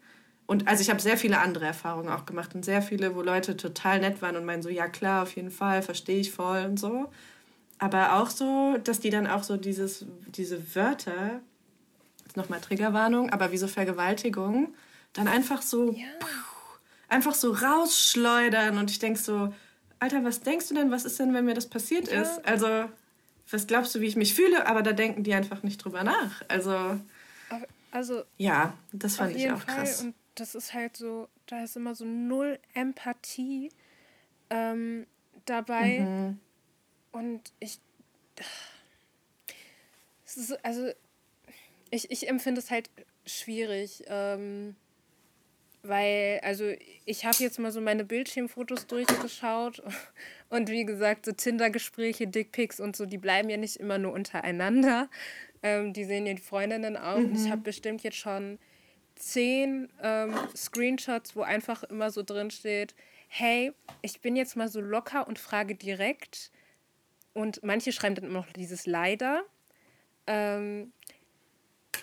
[0.47, 3.55] Und also ich habe sehr viele andere Erfahrungen auch gemacht und sehr viele, wo Leute
[3.55, 6.79] total nett waren und meinen so, ja klar, auf jeden Fall, verstehe ich voll und
[6.79, 7.11] so.
[7.77, 11.41] Aber auch so, dass die dann auch so dieses, diese Wörter,
[12.37, 14.73] nochmal Triggerwarnung, aber wie so Vergewaltigung,
[15.13, 16.07] dann einfach so, ja.
[17.07, 19.53] einfach so rausschleudern und ich denke so,
[19.99, 22.21] Alter, was denkst du denn, was ist denn, wenn mir das passiert ja.
[22.21, 22.45] ist?
[22.45, 22.89] Also,
[23.51, 24.67] was glaubst du, wie ich mich fühle?
[24.67, 26.41] Aber da denken die einfach nicht drüber nach.
[26.47, 26.99] Also,
[27.91, 29.75] also ja, das fand ich auch Fall.
[29.75, 30.01] krass.
[30.01, 33.71] Und das ist halt so, da ist immer so null Empathie
[34.49, 35.05] ähm,
[35.45, 35.99] dabei.
[35.99, 36.39] Mhm.
[37.11, 37.79] Und ich,
[40.25, 40.91] es ist, also
[41.91, 42.89] ich, ich empfinde es halt
[43.25, 44.75] schwierig, ähm,
[45.81, 46.73] weil, also
[47.05, 49.81] ich habe jetzt mal so meine Bildschirmfotos durchgeschaut
[50.49, 55.09] und wie gesagt, so Tinder-Gespräche, Dickpics und so, die bleiben ja nicht immer nur untereinander.
[55.61, 57.17] Ähm, die sehen ja die Freundinnen auch.
[57.17, 57.33] Mhm.
[57.35, 58.59] Ich habe bestimmt jetzt schon
[59.15, 62.95] zehn ähm, Screenshots, wo einfach immer so drin steht,
[63.27, 66.51] hey, ich bin jetzt mal so locker und frage direkt.
[67.33, 69.43] Und manche schreiben dann immer noch dieses leider.
[70.25, 70.91] Ähm,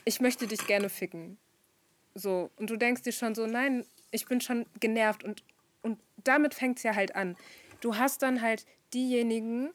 [0.07, 1.37] ich möchte dich gerne ficken.
[2.15, 5.43] So, und du denkst dir schon so, nein, ich bin schon genervt und,
[5.83, 7.37] und damit fängt es ja halt an.
[7.83, 9.75] Du hast dann halt diejenigen,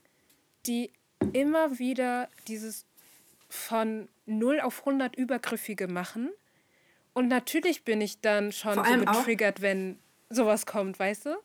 [0.65, 0.91] die
[1.33, 2.85] immer wieder dieses
[3.49, 6.31] von 0 auf 100 Übergriffige machen.
[7.13, 11.35] Und natürlich bin ich dann schon so getriggert, wenn sowas kommt, weißt du?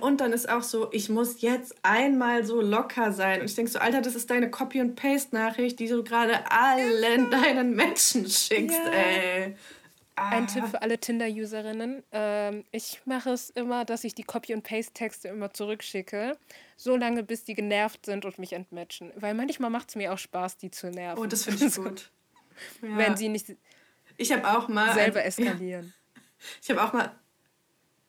[0.00, 3.40] Und dann ist auch so, ich muss jetzt einmal so locker sein.
[3.40, 7.30] Und ich denke so, Alter, das ist deine Copy- und Paste-Nachricht, die du gerade allen
[7.30, 8.90] deinen Menschen schickst, ja.
[8.92, 9.56] ey.
[10.16, 10.30] Ah.
[10.30, 12.02] Ein Tipp für alle Tinder-Userinnen.
[12.10, 16.36] Ähm, ich mache es immer, dass ich die Copy- und Paste-Texte immer zurückschicke,
[16.76, 19.12] so lange, bis die genervt sind und mich entmatchen.
[19.14, 21.22] Weil manchmal macht es mir auch Spaß, die zu nerven.
[21.22, 22.10] Oh, das finde ich gut.
[22.82, 22.96] Ja.
[22.96, 23.56] Wenn sie nicht
[24.16, 25.94] ich auch mal selber eskalieren.
[26.60, 27.14] Ich habe auch mal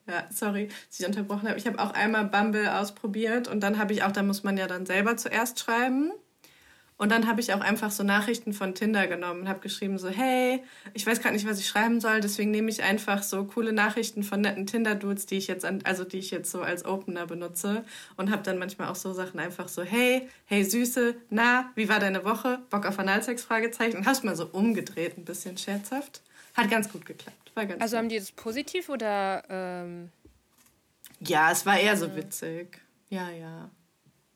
[0.09, 1.57] ja, sorry, dass ich unterbrochen habe.
[1.57, 4.67] Ich habe auch einmal Bumble ausprobiert und dann habe ich auch, da muss man ja
[4.67, 6.11] dann selber zuerst schreiben.
[6.99, 10.09] Und dann habe ich auch einfach so Nachrichten von Tinder genommen und habe geschrieben so,
[10.09, 10.61] hey,
[10.93, 14.21] ich weiß gerade nicht, was ich schreiben soll, deswegen nehme ich einfach so coole Nachrichten
[14.21, 17.85] von netten Tinder-Dudes, die ich jetzt an, also die ich jetzt so als Opener benutze
[18.17, 21.99] und habe dann manchmal auch so Sachen einfach so, hey, hey Süße, na, wie war
[21.99, 22.59] deine Woche?
[22.69, 23.45] Bock auf Analsex?
[23.45, 23.99] Fragezeichen.
[23.99, 26.21] Und hast mal so umgedreht, ein bisschen scherzhaft.
[26.53, 27.51] Hat ganz gut geklappt.
[27.55, 27.99] War ganz also gut.
[27.99, 29.43] haben die das positiv oder?
[29.49, 30.11] Ähm
[31.19, 32.81] ja, es war eher so witzig.
[33.09, 33.69] Ja, ja.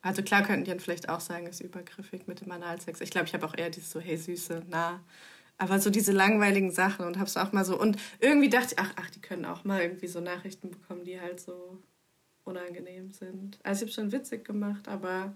[0.01, 2.99] Also klar könnten die dann vielleicht auch sagen, es ist übergriffig mit dem Analsex.
[2.99, 5.01] Ich glaube, ich habe auch eher dieses so, hey Süße, na.
[5.57, 7.79] Aber so diese langweiligen Sachen und hab's auch mal so.
[7.79, 11.21] Und irgendwie dachte ich, ach, ach, die können auch mal irgendwie so Nachrichten bekommen, die
[11.21, 11.81] halt so
[12.43, 13.59] unangenehm sind.
[13.63, 15.33] Also ich habe schon witzig gemacht, aber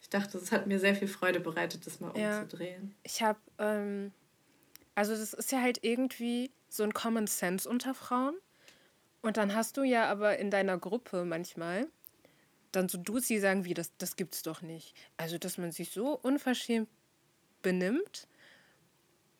[0.00, 2.40] ich dachte, es hat mir sehr viel Freude bereitet, das mal ja.
[2.40, 2.94] umzudrehen.
[3.04, 4.10] Ich habe, ähm,
[4.94, 8.34] also das ist ja halt irgendwie so ein Common Sense unter Frauen.
[9.22, 11.86] Und dann hast du ja aber in deiner Gruppe manchmal
[12.72, 14.94] dann so Dudes, die sagen, wie, das, das gibt's doch nicht.
[15.16, 16.88] Also, dass man sich so unverschämt
[17.60, 18.26] benimmt.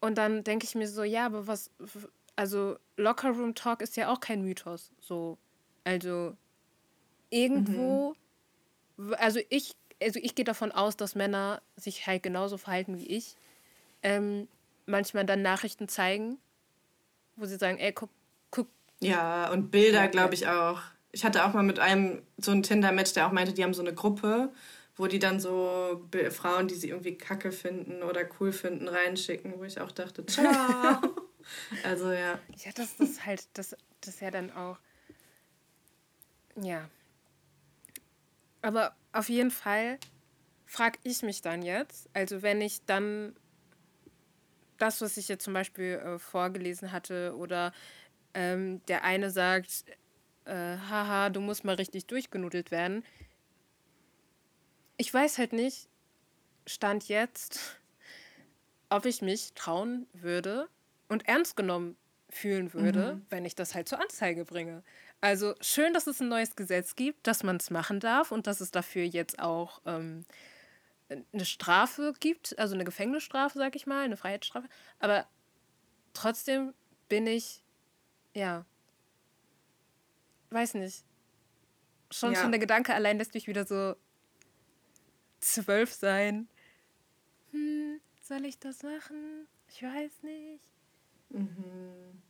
[0.01, 1.71] Und dann denke ich mir so, ja, aber was,
[2.37, 4.91] also Locker Room Talk ist ja auch kein Mythos.
[5.01, 5.39] So,
[5.85, 6.37] also
[7.31, 8.15] irgendwo,
[8.97, 9.15] mhm.
[9.15, 13.37] also ich, also ich gehe davon aus, dass Männer sich halt genauso verhalten wie ich.
[14.03, 14.49] Ähm,
[14.93, 16.38] manchmal dann Nachrichten zeigen,
[17.34, 18.11] wo sie sagen, ey, guck,
[18.53, 18.68] guck.
[19.01, 20.80] Ja, und Bilder, glaube ich auch.
[21.11, 23.82] Ich hatte auch mal mit einem so ein Tinder-Match, der auch meinte, die haben so
[23.82, 24.53] eine Gruppe,
[24.95, 29.64] wo die dann so Frauen, die sie irgendwie kacke finden oder cool finden, reinschicken, wo
[29.64, 31.01] ich auch dachte, ciao.
[31.82, 32.38] also ja.
[32.64, 34.78] Ja, das ist halt, das, das ist ja dann auch.
[36.62, 36.88] Ja.
[38.61, 39.99] Aber auf jeden Fall
[40.66, 43.34] frage ich mich dann jetzt, also wenn ich dann
[44.83, 47.72] das, was ich jetzt zum Beispiel äh, vorgelesen hatte, oder
[48.35, 49.85] ähm, der eine sagt,
[50.45, 53.05] äh, haha, du musst mal richtig durchgenudelt werden.
[54.97, 55.89] Ich weiß halt nicht,
[56.66, 57.78] stand jetzt,
[58.89, 60.68] ob ich mich trauen würde
[61.09, 61.97] und ernst genommen
[62.28, 63.26] fühlen würde, mhm.
[63.30, 64.83] wenn ich das halt zur Anzeige bringe.
[65.20, 68.61] Also schön, dass es ein neues Gesetz gibt, dass man es machen darf und dass
[68.61, 70.24] es dafür jetzt auch ähm,
[71.33, 74.69] eine Strafe gibt, also eine Gefängnisstrafe, sag ich mal, eine Freiheitsstrafe.
[74.99, 75.27] Aber
[76.15, 76.75] trotzdem
[77.09, 77.63] bin ich,
[78.35, 78.65] ja,
[80.51, 81.05] weiß nicht.
[82.11, 82.41] Schon, ja.
[82.41, 83.97] schon der Gedanke allein lässt mich wieder so
[85.41, 86.49] zwölf sein.
[87.53, 89.47] Hm, soll ich das machen?
[89.69, 90.61] Ich weiß nicht.
[91.31, 92.23] Mhm.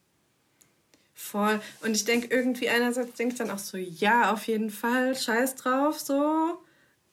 [1.15, 1.61] Voll.
[1.83, 5.57] Und ich denke irgendwie einerseits denke ich dann auch so, ja, auf jeden Fall, scheiß
[5.57, 6.62] drauf, so.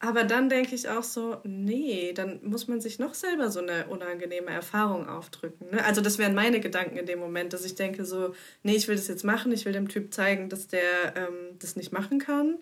[0.02, 3.86] Aber dann denke ich auch so, nee, dann muss man sich noch selber so eine
[3.86, 5.68] unangenehme Erfahrung aufdrücken.
[5.70, 5.84] Ne?
[5.84, 8.96] Also das wären meine Gedanken in dem Moment, dass ich denke so, nee, ich will
[8.96, 12.58] das jetzt machen, ich will dem Typ zeigen, dass der ähm, das nicht machen kann.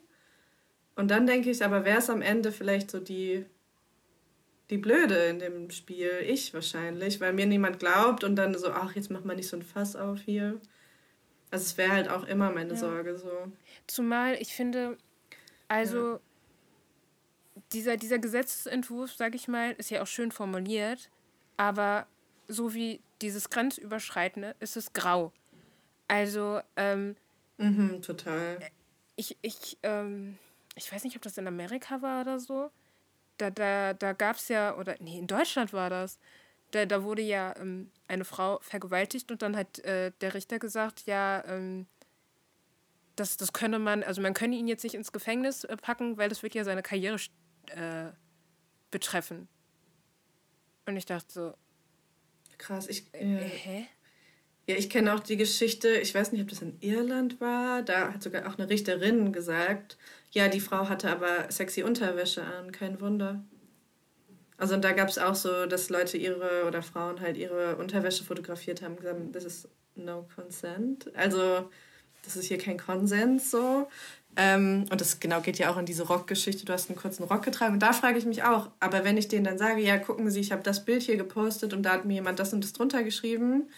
[0.97, 3.47] Und dann denke ich, aber wer ist am Ende vielleicht so die,
[4.70, 6.11] die Blöde in dem Spiel?
[6.26, 9.57] Ich wahrscheinlich, weil mir niemand glaubt und dann so, ach, jetzt mach mal nicht so
[9.57, 10.61] ein Fass auf hier.
[11.53, 12.76] Also es wäre halt auch immer meine ja.
[12.76, 13.30] Sorge so.
[13.86, 14.99] Zumal ich finde,
[15.68, 16.20] also ja.
[17.73, 21.11] Dieser, dieser Gesetzentwurf, sag ich mal, ist ja auch schön formuliert,
[21.57, 22.07] aber
[22.49, 25.33] so wie dieses Grenzüberschreitende ist es grau.
[26.07, 27.17] Also, ähm,
[27.59, 28.59] mhm, total.
[29.17, 30.39] Ich, ich, ähm,
[30.75, 32.71] ich weiß nicht, ob das in Amerika war oder so.
[33.37, 36.19] Da, da, da gab es ja, oder nee, in Deutschland war das
[36.71, 41.07] da, da wurde ja ähm, eine Frau vergewaltigt und dann hat äh, der Richter gesagt,
[41.07, 41.87] ja, ähm,
[43.17, 46.29] das, das könne man, also man könne ihn jetzt nicht ins Gefängnis äh, packen, weil
[46.29, 47.19] das wird ja seine Karriere
[47.71, 48.12] äh,
[48.91, 49.49] betreffen.
[50.87, 51.55] Und ich dachte so.
[52.57, 53.12] Krass, ich.
[53.14, 53.87] Äh, hä?
[54.69, 58.12] Ja, ich kenne auch die Geschichte, ich weiß nicht, ob das in Irland war, da
[58.12, 59.97] hat sogar auch eine Richterin gesagt,
[60.31, 63.43] ja, die Frau hatte aber sexy Unterwäsche an, kein Wunder.
[64.59, 68.25] Also und da gab es auch so, dass Leute ihre oder Frauen halt ihre Unterwäsche
[68.25, 71.11] fotografiert haben und gesagt, das ist no consent.
[71.16, 71.71] Also
[72.23, 73.89] das ist hier kein Konsens so.
[74.37, 76.64] Ähm, und das genau geht ja auch in diese Rockgeschichte.
[76.64, 77.74] Du hast einen kurzen Rock getragen.
[77.74, 80.41] Und da frage ich mich auch, aber wenn ich denen dann sage, ja, gucken Sie,
[80.41, 83.03] ich habe das Bild hier gepostet und da hat mir jemand das und das drunter
[83.03, 83.68] geschrieben,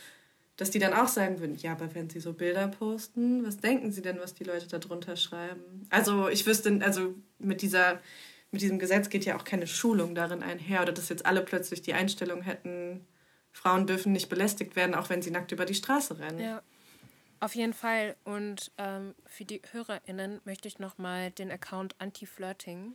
[0.57, 3.93] dass die dann auch sagen würden, ja, aber wenn Sie so Bilder posten, was denken
[3.93, 5.87] Sie denn, was die Leute da drunter schreiben?
[5.89, 8.01] Also ich wüsste, also mit dieser
[8.51, 11.83] mit diesem Gesetz geht ja auch keine Schulung darin einher oder dass jetzt alle plötzlich
[11.83, 13.07] die Einstellung hätten,
[13.53, 16.41] Frauen dürfen nicht belästigt werden, auch wenn sie nackt über die Straße rennen.
[16.41, 16.63] Ja,
[17.41, 18.17] auf jeden Fall.
[18.25, 22.95] Und ähm, für die HörerInnen möchte ich nochmal den Account Anti-Flirting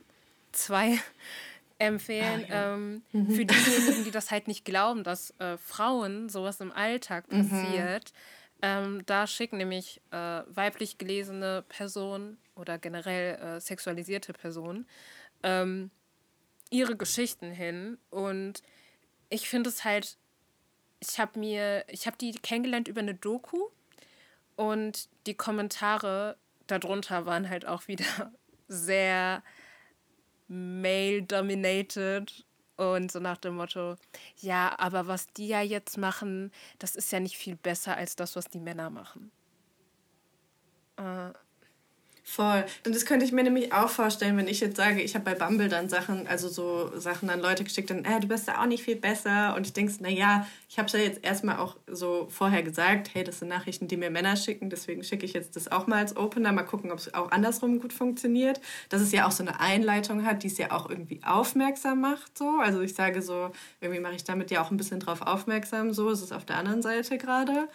[0.52, 0.98] 2
[1.78, 2.44] empfehlen.
[2.48, 2.74] Ah, ja.
[2.74, 3.30] ähm, mhm.
[3.30, 7.48] Für diejenigen, die das halt nicht glauben, dass äh, Frauen sowas im Alltag mhm.
[7.48, 8.12] passiert.
[8.12, 8.18] Mhm.
[8.62, 14.86] Ähm, da schicken nämlich äh, weiblich gelesene Personen oder generell äh, sexualisierte Personen
[15.42, 15.90] ähm,
[16.70, 17.98] ihre Geschichten hin.
[18.10, 18.62] Und
[19.28, 20.16] ich finde es halt,
[21.00, 23.68] ich habe mir, ich habe die kennengelernt über eine Doku
[24.56, 26.36] und die Kommentare
[26.66, 28.32] darunter waren halt auch wieder
[28.68, 29.42] sehr
[30.48, 32.44] male-dominated
[32.76, 33.96] und so nach dem Motto,
[34.38, 38.36] ja, aber was die ja jetzt machen, das ist ja nicht viel besser als das,
[38.36, 39.30] was die Männer machen.
[40.96, 41.30] Äh,
[42.28, 42.64] Voll.
[42.84, 45.34] Und das könnte ich mir nämlich auch vorstellen, wenn ich jetzt sage, ich habe bei
[45.34, 48.66] Bumble dann Sachen, also so Sachen an Leute geschickt, dann, äh, du bist ja auch
[48.66, 49.54] nicht viel besser.
[49.54, 53.22] Und ich denke, naja, ich habe es ja jetzt erstmal auch so vorher gesagt, hey,
[53.22, 56.16] das sind Nachrichten, die mir Männer schicken, deswegen schicke ich jetzt das auch mal als
[56.16, 58.60] Opener, mal gucken, ob es auch andersrum gut funktioniert.
[58.88, 62.36] Dass es ja auch so eine Einleitung hat, die es ja auch irgendwie aufmerksam macht.
[62.36, 62.58] So.
[62.58, 66.10] Also ich sage so, irgendwie mache ich damit ja auch ein bisschen drauf aufmerksam, so
[66.10, 67.68] ist es auf der anderen Seite gerade.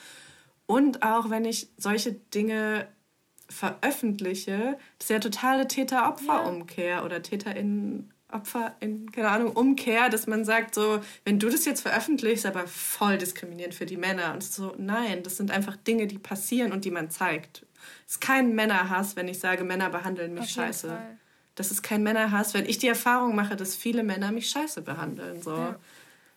[0.65, 2.89] Und auch wenn ich solche Dinge
[3.51, 7.03] veröffentliche, das ist ja totale Täter-Opfer-Umkehr ja.
[7.03, 11.81] oder Täter-in Opfer in, keine Ahnung, Umkehr, dass man sagt, so, wenn du das jetzt
[11.81, 14.33] veröffentlichst, aber voll diskriminierend für die Männer.
[14.33, 17.65] Und so, nein, das sind einfach Dinge, die passieren und die man zeigt.
[18.07, 20.97] Es ist kein Männerhass, wenn ich sage, Männer behandeln mich scheiße.
[21.55, 25.41] Das ist kein Männerhass, wenn ich die Erfahrung mache, dass viele Männer mich scheiße behandeln.
[25.41, 25.55] So.
[25.55, 25.75] Ja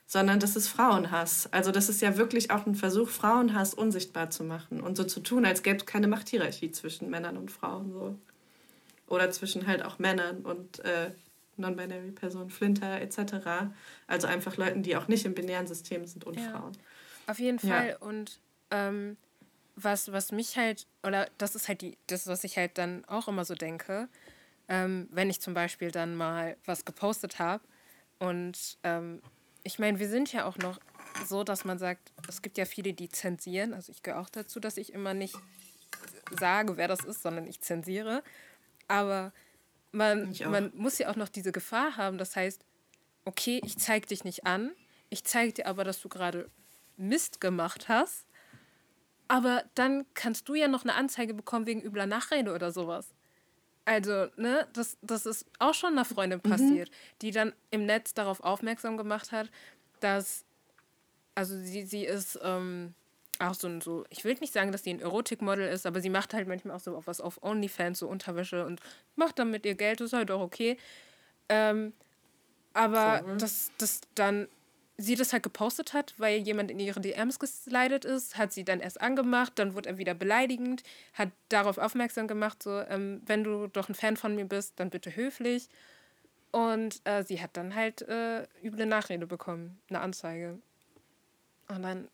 [0.06, 1.48] sondern das ist Frauenhass.
[1.52, 5.20] Also das ist ja wirklich auch ein Versuch, Frauenhass unsichtbar zu machen und so zu
[5.20, 7.92] tun, als gäbe es keine Machthierarchie zwischen Männern und Frauen.
[7.92, 8.18] So.
[9.06, 11.10] Oder zwischen halt auch Männern und äh,
[11.56, 13.70] non-binary Personen, Flinter etc.
[14.06, 16.50] Also einfach Leuten, die auch nicht im binären System sind und ja.
[16.50, 16.72] Frauen.
[17.26, 17.90] Auf jeden Fall.
[17.90, 17.96] Ja.
[17.98, 18.38] Und
[18.70, 19.16] ähm,
[19.76, 23.28] was, was mich halt, oder das ist halt die, das, was ich halt dann auch
[23.28, 24.08] immer so denke,
[24.68, 27.62] ähm, wenn ich zum Beispiel dann mal was gepostet habe
[28.18, 29.20] und ähm,
[29.64, 30.78] ich meine, wir sind ja auch noch
[31.26, 33.72] so, dass man sagt, es gibt ja viele, die zensieren.
[33.72, 35.36] Also ich gehöre auch dazu, dass ich immer nicht
[36.38, 38.22] sage, wer das ist, sondern ich zensiere.
[38.88, 39.32] Aber
[39.90, 42.18] man, man muss ja auch noch diese Gefahr haben.
[42.18, 42.64] Das heißt,
[43.24, 44.70] okay, ich zeige dich nicht an,
[45.08, 46.50] ich zeige dir aber, dass du gerade
[46.96, 48.26] Mist gemacht hast.
[49.28, 53.13] Aber dann kannst du ja noch eine Anzeige bekommen wegen übler Nachrede oder sowas.
[53.86, 56.50] Also, ne, das, das ist auch schon einer Freundin mhm.
[56.50, 59.50] passiert, die dann im Netz darauf aufmerksam gemacht hat,
[60.00, 60.44] dass,
[61.34, 62.94] also sie, sie ist ähm,
[63.38, 66.10] auch so ein, so, ich will nicht sagen, dass sie ein Erotikmodel ist, aber sie
[66.10, 68.80] macht halt manchmal auch so was auf OnlyFans, so Unterwäsche und
[69.16, 70.78] macht dann mit ihr Geld, das ist halt auch okay.
[71.48, 71.92] Ähm,
[72.72, 73.36] aber Voll.
[73.36, 74.48] dass das dann
[74.96, 78.80] sie das halt gepostet hat, weil jemand in ihre DMs geslidet ist, hat sie dann
[78.80, 80.82] erst angemacht, dann wurde er wieder beleidigend,
[81.14, 84.90] hat darauf aufmerksam gemacht, so, ähm, wenn du doch ein Fan von mir bist, dann
[84.90, 85.68] bitte höflich.
[86.52, 90.58] Und äh, sie hat dann halt äh, üble Nachrede bekommen, eine Anzeige.
[91.68, 92.08] Und dann.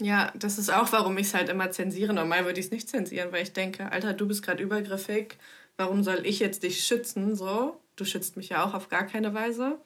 [0.00, 2.14] Ja, das ist auch, warum ich es halt immer zensiere.
[2.14, 5.36] Normal würde ich es nicht zensieren, weil ich denke, Alter, du bist gerade übergriffig,
[5.76, 7.36] warum soll ich jetzt dich schützen?
[7.36, 9.78] So, du schützt mich ja auch auf gar keine Weise.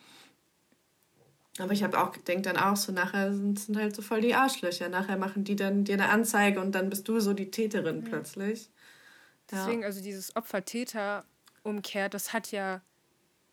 [1.58, 4.34] Aber ich habe auch gedacht dann auch so, nachher sind, sind halt so voll die
[4.34, 4.88] Arschlöcher.
[4.88, 8.08] Nachher machen die dann dir eine Anzeige und dann bist du so die Täterin ja.
[8.08, 8.70] plötzlich.
[9.50, 9.86] Deswegen, ja.
[9.86, 12.82] also dieses Opfer-Täter-Umkehr, das hat ja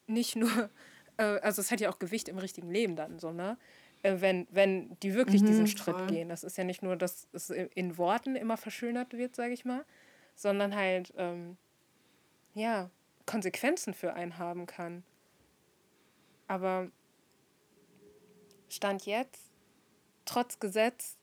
[0.05, 0.69] nicht nur,
[1.17, 3.57] äh, also es hat ja auch Gewicht im richtigen Leben dann, so, ne?
[4.03, 6.07] Äh, wenn, wenn die wirklich mhm, diesen Schritt voll.
[6.07, 6.29] gehen.
[6.29, 9.83] Das ist ja nicht nur, dass es in Worten immer verschönert wird, sage ich mal,
[10.35, 11.57] sondern halt, ähm,
[12.53, 12.89] ja,
[13.25, 15.03] Konsequenzen für einen haben kann.
[16.47, 16.89] Aber
[18.69, 19.41] Stand jetzt,
[20.25, 21.17] trotz Gesetz,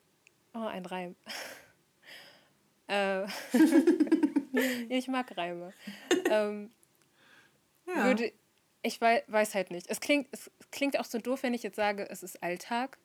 [0.55, 1.17] oh, ein Reim.
[2.89, 3.25] äh,
[4.89, 5.73] ich mag Reime.
[6.31, 6.71] Ähm,
[7.87, 8.05] ja.
[8.05, 8.33] würde,
[8.83, 9.89] ich weiß, weiß halt nicht.
[9.89, 12.99] Es klingt, es klingt auch so doof, wenn ich jetzt sage, es ist Alltag.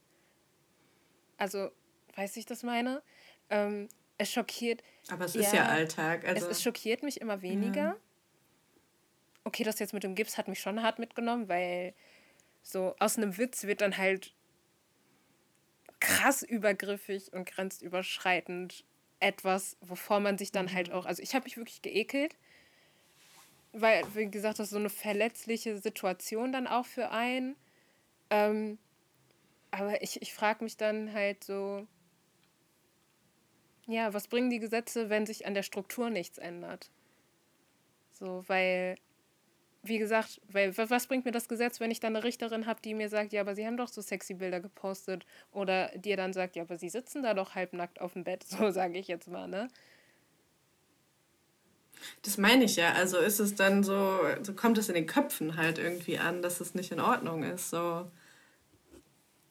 [1.38, 1.72] Also,
[2.16, 3.02] weiß ich das meine?
[3.50, 3.88] Ähm,
[4.18, 4.84] es schockiert.
[5.10, 6.26] Aber es ja, ist ja Alltag.
[6.26, 6.46] Also.
[6.46, 7.82] Es, es schockiert mich immer weniger.
[7.82, 7.98] Ja.
[9.46, 11.94] Okay, das jetzt mit dem Gips hat mich schon hart mitgenommen, weil
[12.72, 14.34] so aus einem Witz wird dann halt
[16.00, 18.86] krass übergriffig und grenzüberschreitend
[19.20, 20.94] etwas, wovor man sich dann halt mhm.
[20.94, 22.36] auch, also ich habe mich wirklich geekelt,
[23.74, 27.56] weil, wie gesagt, das ist so eine verletzliche Situation dann auch für einen.
[28.30, 28.78] Ähm,
[29.72, 31.86] aber ich, ich frage mich dann halt so,
[33.86, 36.90] ja, was bringen die Gesetze, wenn sich an der Struktur nichts ändert?
[38.12, 38.98] So, weil
[39.82, 42.94] wie gesagt, weil was bringt mir das Gesetz, wenn ich dann eine Richterin habe, die
[42.94, 46.56] mir sagt, ja, aber sie haben doch so sexy Bilder gepostet oder dir dann sagt,
[46.56, 49.48] ja, aber sie sitzen da doch halbnackt auf dem Bett, so sage ich jetzt mal,
[49.48, 49.70] ne?
[52.22, 52.94] Das meine ich ja.
[52.94, 56.62] Also ist es dann so, so kommt es in den Köpfen halt irgendwie an, dass
[56.62, 58.10] es nicht in Ordnung ist, so.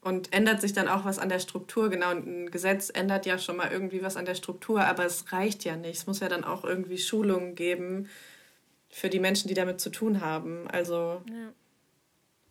[0.00, 1.90] Und ändert sich dann auch was an der Struktur.
[1.90, 5.64] Genau, ein Gesetz ändert ja schon mal irgendwie was an der Struktur, aber es reicht
[5.64, 5.98] ja nicht.
[5.98, 8.08] Es muss ja dann auch irgendwie Schulungen geben,
[8.88, 10.68] für die Menschen, die damit zu tun haben.
[10.68, 11.52] Also, ja.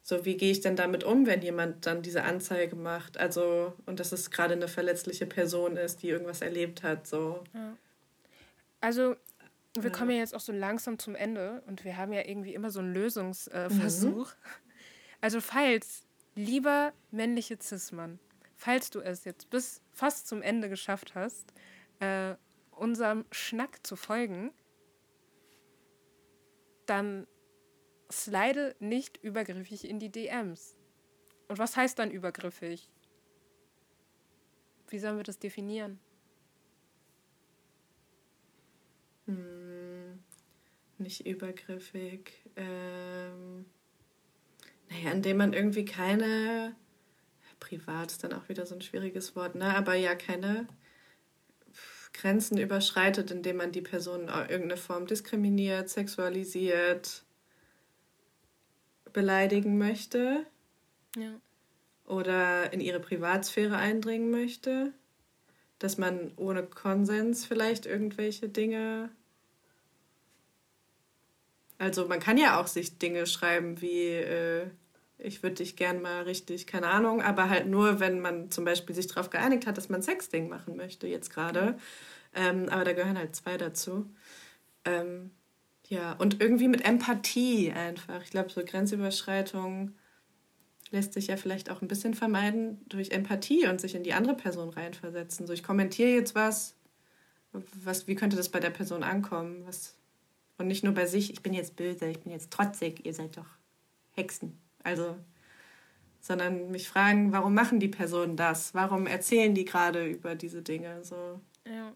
[0.02, 3.18] so wie gehe ich denn damit um, wenn jemand dann diese Anzeige macht?
[3.18, 7.08] Also, und dass es gerade eine verletzliche Person ist, die irgendwas erlebt hat.
[7.08, 7.44] So.
[7.54, 7.78] Ja.
[8.82, 9.16] Also,
[9.80, 12.72] wir kommen ja jetzt auch so langsam zum Ende und wir haben ja irgendwie immer
[12.72, 14.30] so einen Lösungsversuch.
[14.30, 14.52] Mhm.
[15.22, 16.04] Also, falls,
[16.36, 18.20] lieber männliche Cis-Mann,
[18.56, 21.54] falls du es jetzt bis fast zum Ende geschafft hast,
[22.00, 22.36] äh,
[22.72, 24.52] unserem Schnack zu folgen,
[26.90, 27.28] dann
[28.12, 30.76] slide nicht übergriffig in die DMs.
[31.48, 32.90] Und was heißt dann übergriffig?
[34.90, 36.00] Wie sollen wir das definieren?
[39.26, 40.20] Hm,
[40.98, 42.34] nicht übergriffig.
[42.56, 43.66] Ähm,
[44.90, 46.76] naja, indem man irgendwie keine.
[47.60, 49.76] Privat ist dann auch wieder so ein schwieriges Wort, ne?
[49.76, 50.68] Aber ja, keine
[52.14, 57.24] Grenzen überschreitet, indem man die Person in irgendeiner Form diskriminiert, sexualisiert,
[59.14, 60.46] beleidigen möchte.
[61.16, 61.40] Ja.
[62.06, 64.94] Oder in ihre Privatsphäre eindringen möchte.
[65.80, 69.10] Dass man ohne Konsens vielleicht irgendwelche Dinge.
[71.78, 74.68] Also man kann ja auch sich Dinge schreiben wie, äh,
[75.20, 78.96] ich würde dich gern mal richtig, keine Ahnung, aber halt nur, wenn man zum Beispiel
[78.96, 81.78] sich darauf geeinigt hat, dass man Sexding machen möchte jetzt gerade.
[82.36, 84.10] Ähm, aber da gehören halt zwei dazu.
[84.86, 85.32] Ähm,
[85.88, 88.22] ja, und irgendwie mit Empathie einfach.
[88.24, 89.96] Ich glaube, so Grenzüberschreitung
[90.92, 94.36] lässt sich ja vielleicht auch ein bisschen vermeiden durch Empathie und sich in die andere
[94.36, 95.48] Person reinversetzen.
[95.48, 96.76] So, ich kommentiere jetzt was,
[97.84, 99.64] was, wie könnte das bei der Person ankommen?
[99.66, 99.96] Was,
[100.58, 103.38] und nicht nur bei sich, ich bin jetzt böse, ich bin jetzt trotzig, ihr seid
[103.38, 103.48] doch
[104.14, 104.58] Hexen.
[104.84, 105.18] Also,
[106.20, 108.74] sondern mich fragen, warum machen die Personen das?
[108.74, 111.04] Warum erzählen die gerade über diese Dinge?
[111.04, 111.40] So.
[111.66, 111.94] Ja.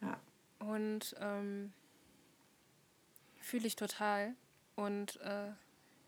[0.00, 0.20] Ja.
[0.58, 1.72] Und ähm,
[3.40, 4.34] fühle ich total.
[4.76, 5.50] Und äh,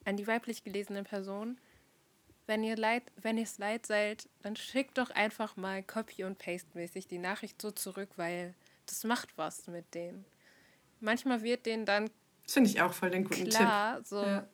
[0.05, 1.59] an die weiblich gelesene Person,
[2.47, 6.39] wenn ihr leid, wenn ihr es leid seid, dann schickt doch einfach mal Copy und
[6.39, 8.55] Paste mäßig die Nachricht so zurück, weil
[8.87, 10.25] das macht was mit denen.
[11.01, 12.11] Manchmal wird denen dann
[12.51, 14.07] finde ich auch voll den guten klar, Tipp.
[14.07, 14.47] So, ja.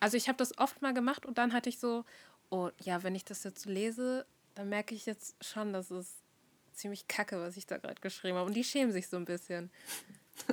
[0.00, 2.04] Also ich habe das oft mal gemacht und dann hatte ich so,
[2.50, 6.14] oh ja, wenn ich das jetzt lese, dann merke ich jetzt schon, dass es
[6.72, 8.46] ziemlich kacke, was ich da gerade geschrieben habe.
[8.46, 9.70] Und die schämen sich so ein bisschen.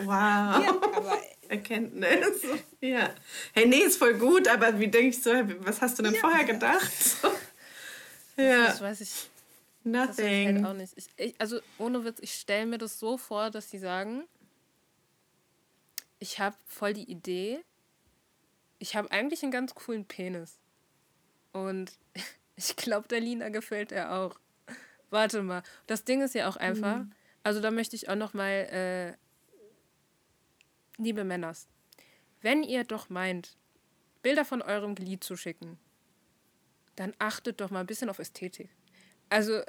[0.00, 0.06] wow.
[0.06, 2.42] Ja, aber Erkenntnis.
[2.80, 3.10] Ja.
[3.52, 5.30] Hey, nee, ist voll gut, aber wie denke ich so,
[5.60, 6.92] was hast du denn ja, vorher gedacht?
[8.36, 8.66] ja.
[8.66, 9.30] Das weiß ich.
[9.82, 10.54] Nothing.
[10.56, 10.92] Das halt auch nicht.
[10.96, 14.24] Ich, ich, also ohne Witz, ich stelle mir das so vor, dass die sagen,
[16.18, 17.60] ich habe voll die Idee,
[18.80, 20.58] ich habe eigentlich einen ganz coolen Penis.
[21.52, 21.92] Und
[22.56, 24.40] ich glaube, der Lina gefällt er auch.
[25.10, 25.62] Warte mal.
[25.86, 27.12] Das Ding ist ja auch einfach, mhm.
[27.44, 29.16] also da möchte ich auch noch mal, äh,
[30.96, 31.68] liebe Männers,
[32.40, 33.56] wenn ihr doch meint,
[34.22, 35.78] Bilder von eurem Glied zu schicken,
[36.96, 38.70] dann achtet doch mal ein bisschen auf Ästhetik.
[39.28, 39.62] Also.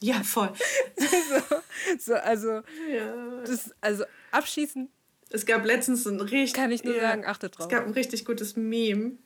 [0.00, 0.52] ja, voll.
[0.96, 1.58] so,
[1.98, 3.42] so, also, ja.
[3.44, 4.90] Das, also abschießen.
[5.30, 6.54] Es gab letztens ein richtig.
[6.54, 7.66] Kann ich nur ja, sagen, achtet drauf.
[7.66, 9.18] Es gab ein richtig gutes Meme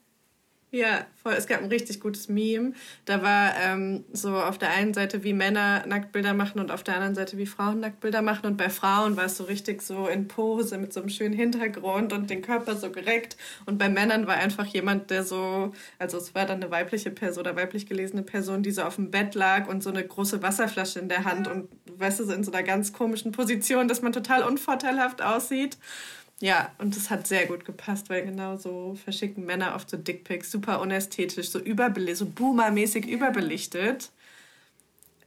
[0.71, 1.33] ja, voll.
[1.33, 2.75] Es gab ein richtig gutes Meme.
[3.07, 6.95] Da war ähm, so auf der einen Seite, wie Männer Nacktbilder machen und auf der
[6.95, 8.45] anderen Seite, wie Frauen Nacktbilder machen.
[8.45, 12.13] Und bei Frauen war es so richtig so in Pose mit so einem schönen Hintergrund
[12.13, 13.39] und den Körper so gereckt.
[13.65, 17.41] Und bei Männern war einfach jemand, der so, also es war dann eine weibliche Person
[17.41, 20.99] oder weiblich gelesene Person, die so auf dem Bett lag und so eine große Wasserflasche
[20.99, 24.13] in der Hand und, weißt du, so in so einer ganz komischen Position, dass man
[24.13, 25.79] total unvorteilhaft aussieht.
[26.41, 30.51] Ja, und das hat sehr gut gepasst, weil genau so verschicken Männer oft so Dickpics,
[30.53, 34.11] super unästhetisch, so überbelichtet, so boomermäßig überbelichtet.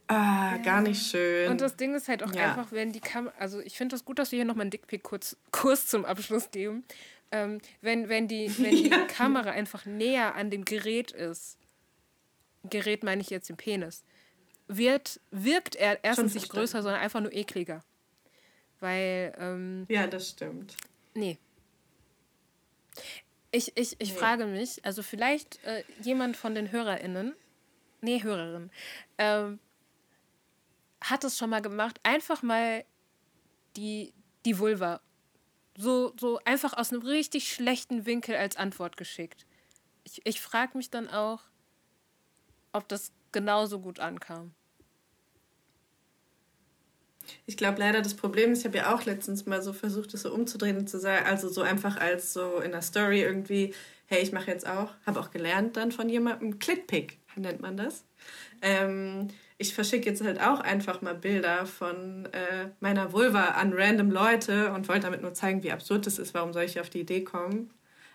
[0.07, 0.57] Ah, ja.
[0.57, 1.51] gar nicht schön.
[1.51, 2.49] Und das Ding ist halt auch ja.
[2.49, 5.87] einfach, wenn die Kamera, also ich finde das gut, dass wir hier nochmal einen Dickpick-Kurs
[5.87, 6.83] zum Abschluss geben.
[7.31, 9.05] Ähm, wenn, wenn die, wenn die ja.
[9.05, 11.57] Kamera einfach näher an dem Gerät ist,
[12.63, 14.03] Gerät meine ich jetzt den Penis,
[14.67, 17.83] wird, wirkt er erstens nicht größer, sondern einfach nur ekliger.
[18.79, 19.33] Weil.
[19.39, 20.75] Ähm, ja, das stimmt.
[21.13, 21.37] Nee.
[23.51, 24.17] Ich, ich, ich nee.
[24.17, 27.35] frage mich, also vielleicht äh, jemand von den HörerInnen,
[28.01, 28.71] nee, Hörerin,
[29.17, 29.59] ähm,
[31.01, 32.85] hat es schon mal gemacht, einfach mal
[33.75, 34.13] die,
[34.45, 35.01] die Vulva
[35.77, 39.45] so, so einfach aus einem richtig schlechten Winkel als Antwort geschickt.
[40.03, 41.43] Ich, ich frage mich dann auch,
[42.71, 44.53] ob das genauso gut ankam.
[47.45, 50.21] Ich glaube leider, das Problem ist, ich habe ja auch letztens mal so versucht, das
[50.21, 53.73] so umzudrehen zu sagen, also so einfach als so in der Story irgendwie,
[54.07, 58.03] hey, ich mache jetzt auch, habe auch gelernt dann von jemandem, Clitpick nennt man das.
[58.61, 64.11] Ähm, ich verschicke jetzt halt auch einfach mal Bilder von äh, meiner Vulva an random
[64.11, 67.01] Leute und wollte damit nur zeigen, wie absurd das ist, warum soll ich auf die
[67.01, 67.71] Idee kommen.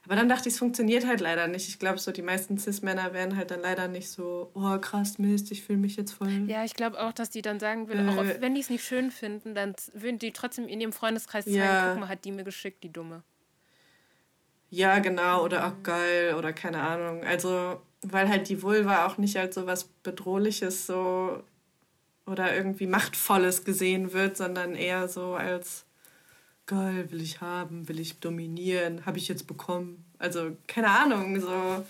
[0.06, 1.68] Aber dann dachte ich, es funktioniert halt leider nicht.
[1.68, 5.50] Ich glaube, so die meisten Cis-Männer werden halt dann leider nicht so, oh krass, Mist,
[5.50, 6.44] ich fühle mich jetzt voll.
[6.46, 8.84] Ja, ich glaube auch, dass die dann sagen würden, äh, auch wenn die es nicht
[8.84, 11.90] schön finden, dann würden die trotzdem in ihrem Freundeskreis zeigen, ja.
[11.90, 13.24] guck mal, hat die mir geschickt, die Dumme.
[14.70, 17.24] Ja, genau, oder auch geil, oder keine Ahnung.
[17.24, 21.42] Also, weil halt die Vulva auch nicht als so was Bedrohliches so
[22.26, 25.85] oder irgendwie Machtvolles gesehen wird, sondern eher so als
[26.66, 30.04] geil, will ich haben, will ich dominieren, habe ich jetzt bekommen.
[30.18, 31.84] Also keine Ahnung, so.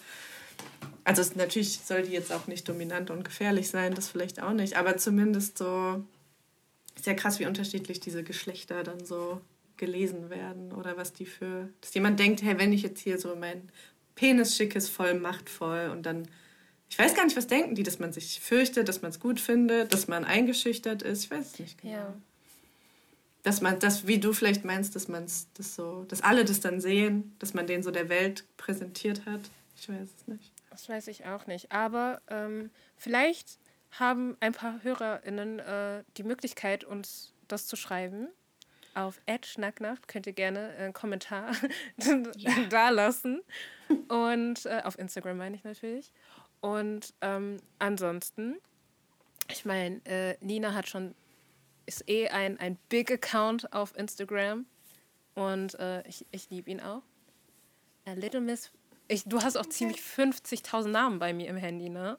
[1.05, 4.53] Also es, natürlich soll die jetzt auch nicht dominant und gefährlich sein, das vielleicht auch
[4.53, 6.05] nicht, aber zumindest so
[7.01, 9.41] sehr krass, wie unterschiedlich diese Geschlechter dann so
[9.77, 13.37] gelesen werden oder was die für, dass jemand denkt, hey, wenn ich jetzt hier so
[13.37, 13.71] mein
[14.14, 16.26] Penis schick ist voll machtvoll und dann,
[16.88, 19.38] ich weiß gar nicht, was denken die, dass man sich fürchtet, dass man es gut
[19.38, 21.95] findet, dass man eingeschüchtert ist, ich weiß es nicht genau.
[21.95, 22.14] Ja
[23.47, 26.81] dass man das, wie du vielleicht meinst, dass man das so, dass alle das dann
[26.81, 29.41] sehen, dass man den so der Welt präsentiert hat.
[29.77, 30.53] Ich weiß es nicht.
[30.71, 31.71] Das weiß ich auch nicht.
[31.71, 33.61] Aber ähm, vielleicht
[33.93, 38.27] haben ein paar HörerInnen äh, die Möglichkeit, uns das zu schreiben.
[38.95, 41.53] Auf Schnacknacht könnt ihr gerne einen Kommentar
[42.37, 42.51] ja.
[42.68, 43.43] da lassen.
[44.09, 46.13] Und äh, auf Instagram meine ich natürlich.
[46.61, 48.57] Und ähm, ansonsten,
[49.49, 51.14] ich meine, äh, Nina hat schon
[51.87, 54.67] ist eh ein, ein Big Account auf Instagram
[55.34, 57.03] und äh, ich, ich liebe ihn auch.
[58.04, 58.71] A Little Miss.
[59.08, 62.18] Ich, du hast auch ziemlich 50.000 Namen bei mir im Handy, ne?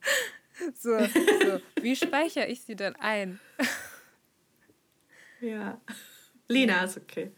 [0.74, 3.38] so, so, wie speichere ich sie denn ein?
[5.40, 5.80] ja.
[6.48, 7.32] Lina ist okay.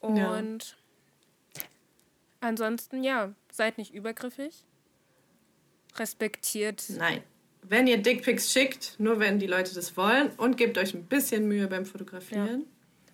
[0.00, 0.76] Und
[1.54, 1.62] ja.
[2.40, 4.64] ansonsten, ja, seid nicht übergriffig.
[5.96, 7.22] Respektiert Nein
[7.68, 11.48] wenn ihr Dickpics schickt, nur wenn die Leute das wollen und gebt euch ein bisschen
[11.48, 12.60] Mühe beim Fotografieren.
[12.60, 12.66] Ja.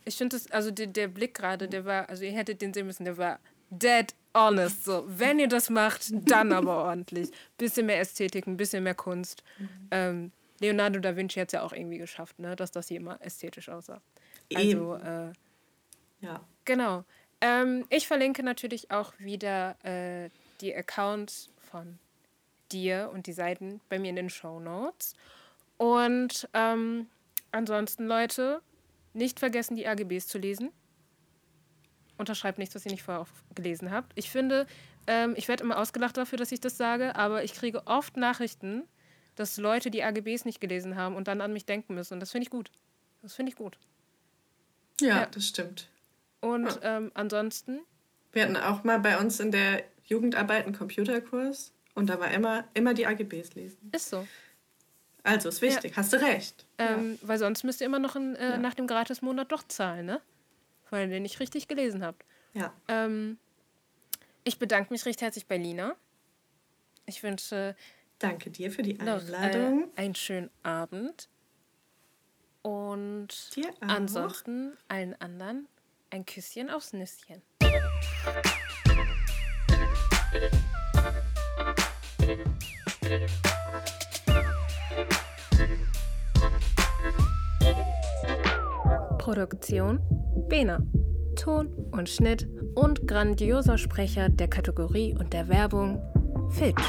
[0.05, 2.87] Ich finde das, also der, der Blick gerade, der war, also ihr hättet den sehen
[2.87, 3.39] müssen, der war
[3.71, 4.85] dead honest.
[4.85, 7.31] So, wenn ihr das macht, dann aber ordentlich.
[7.57, 9.43] Bisschen mehr Ästhetik, ein bisschen mehr Kunst.
[9.59, 9.69] Mhm.
[9.91, 12.55] Ähm, Leonardo da Vinci hat es ja auch irgendwie geschafft, ne?
[12.57, 14.01] dass das hier immer ästhetisch aussah.
[14.55, 15.33] Also, äh,
[16.21, 16.41] ja.
[16.65, 17.05] Genau.
[17.41, 20.31] Ähm, ich verlinke natürlich auch wieder äh,
[20.61, 21.99] die Accounts von
[22.73, 25.15] dir und die Seiten bei mir in den Show Notes.
[25.77, 27.09] Und ähm,
[27.51, 28.63] ansonsten, Leute,
[29.15, 30.71] nicht vergessen, die AGBs zu lesen.
[32.19, 34.13] Unterschreibt nichts, was ihr nicht vorher gelesen habt.
[34.15, 34.67] Ich finde,
[35.07, 38.85] ähm, ich werde immer ausgelacht dafür, dass ich das sage, aber ich kriege oft Nachrichten,
[39.35, 42.15] dass Leute die AGBs nicht gelesen haben und dann an mich denken müssen.
[42.15, 42.71] Und das finde ich gut.
[43.23, 43.79] Das finde ich gut.
[45.01, 45.89] Ja, ja, das stimmt.
[46.41, 46.99] Und ja.
[46.99, 47.81] ähm, ansonsten?
[48.33, 52.65] Wir hatten auch mal bei uns in der Jugendarbeit einen Computerkurs und da war immer,
[52.75, 53.91] immer die AGBs lesen.
[53.93, 54.27] Ist so.
[55.25, 55.97] Also ist wichtig, ja.
[55.99, 56.67] hast du recht.
[56.79, 60.21] Ähm, weil sonst müsst ihr immer noch in, äh, nach dem Gratismonat doch zahlen, ne?
[60.91, 62.25] Weil ihr nicht richtig gelesen habt.
[62.55, 62.73] Ja.
[62.89, 63.39] Ähm,
[64.45, 65.95] ich bedanke mich recht herzlich bei Lina.
[67.07, 67.77] Ich wünsche
[68.19, 69.81] Danke dir für die Einladung.
[69.81, 71.29] Noch, äh, einen schönen Abend.
[72.63, 73.29] Und
[73.81, 75.67] ansonsten allen anderen
[76.11, 77.43] ein Küsschen aufs Nüsschen.
[89.19, 90.01] Produktion
[90.49, 90.81] Bena.
[91.37, 96.01] Ton und Schnitt und grandioser Sprecher der Kategorie und der Werbung
[96.51, 96.83] Fitch.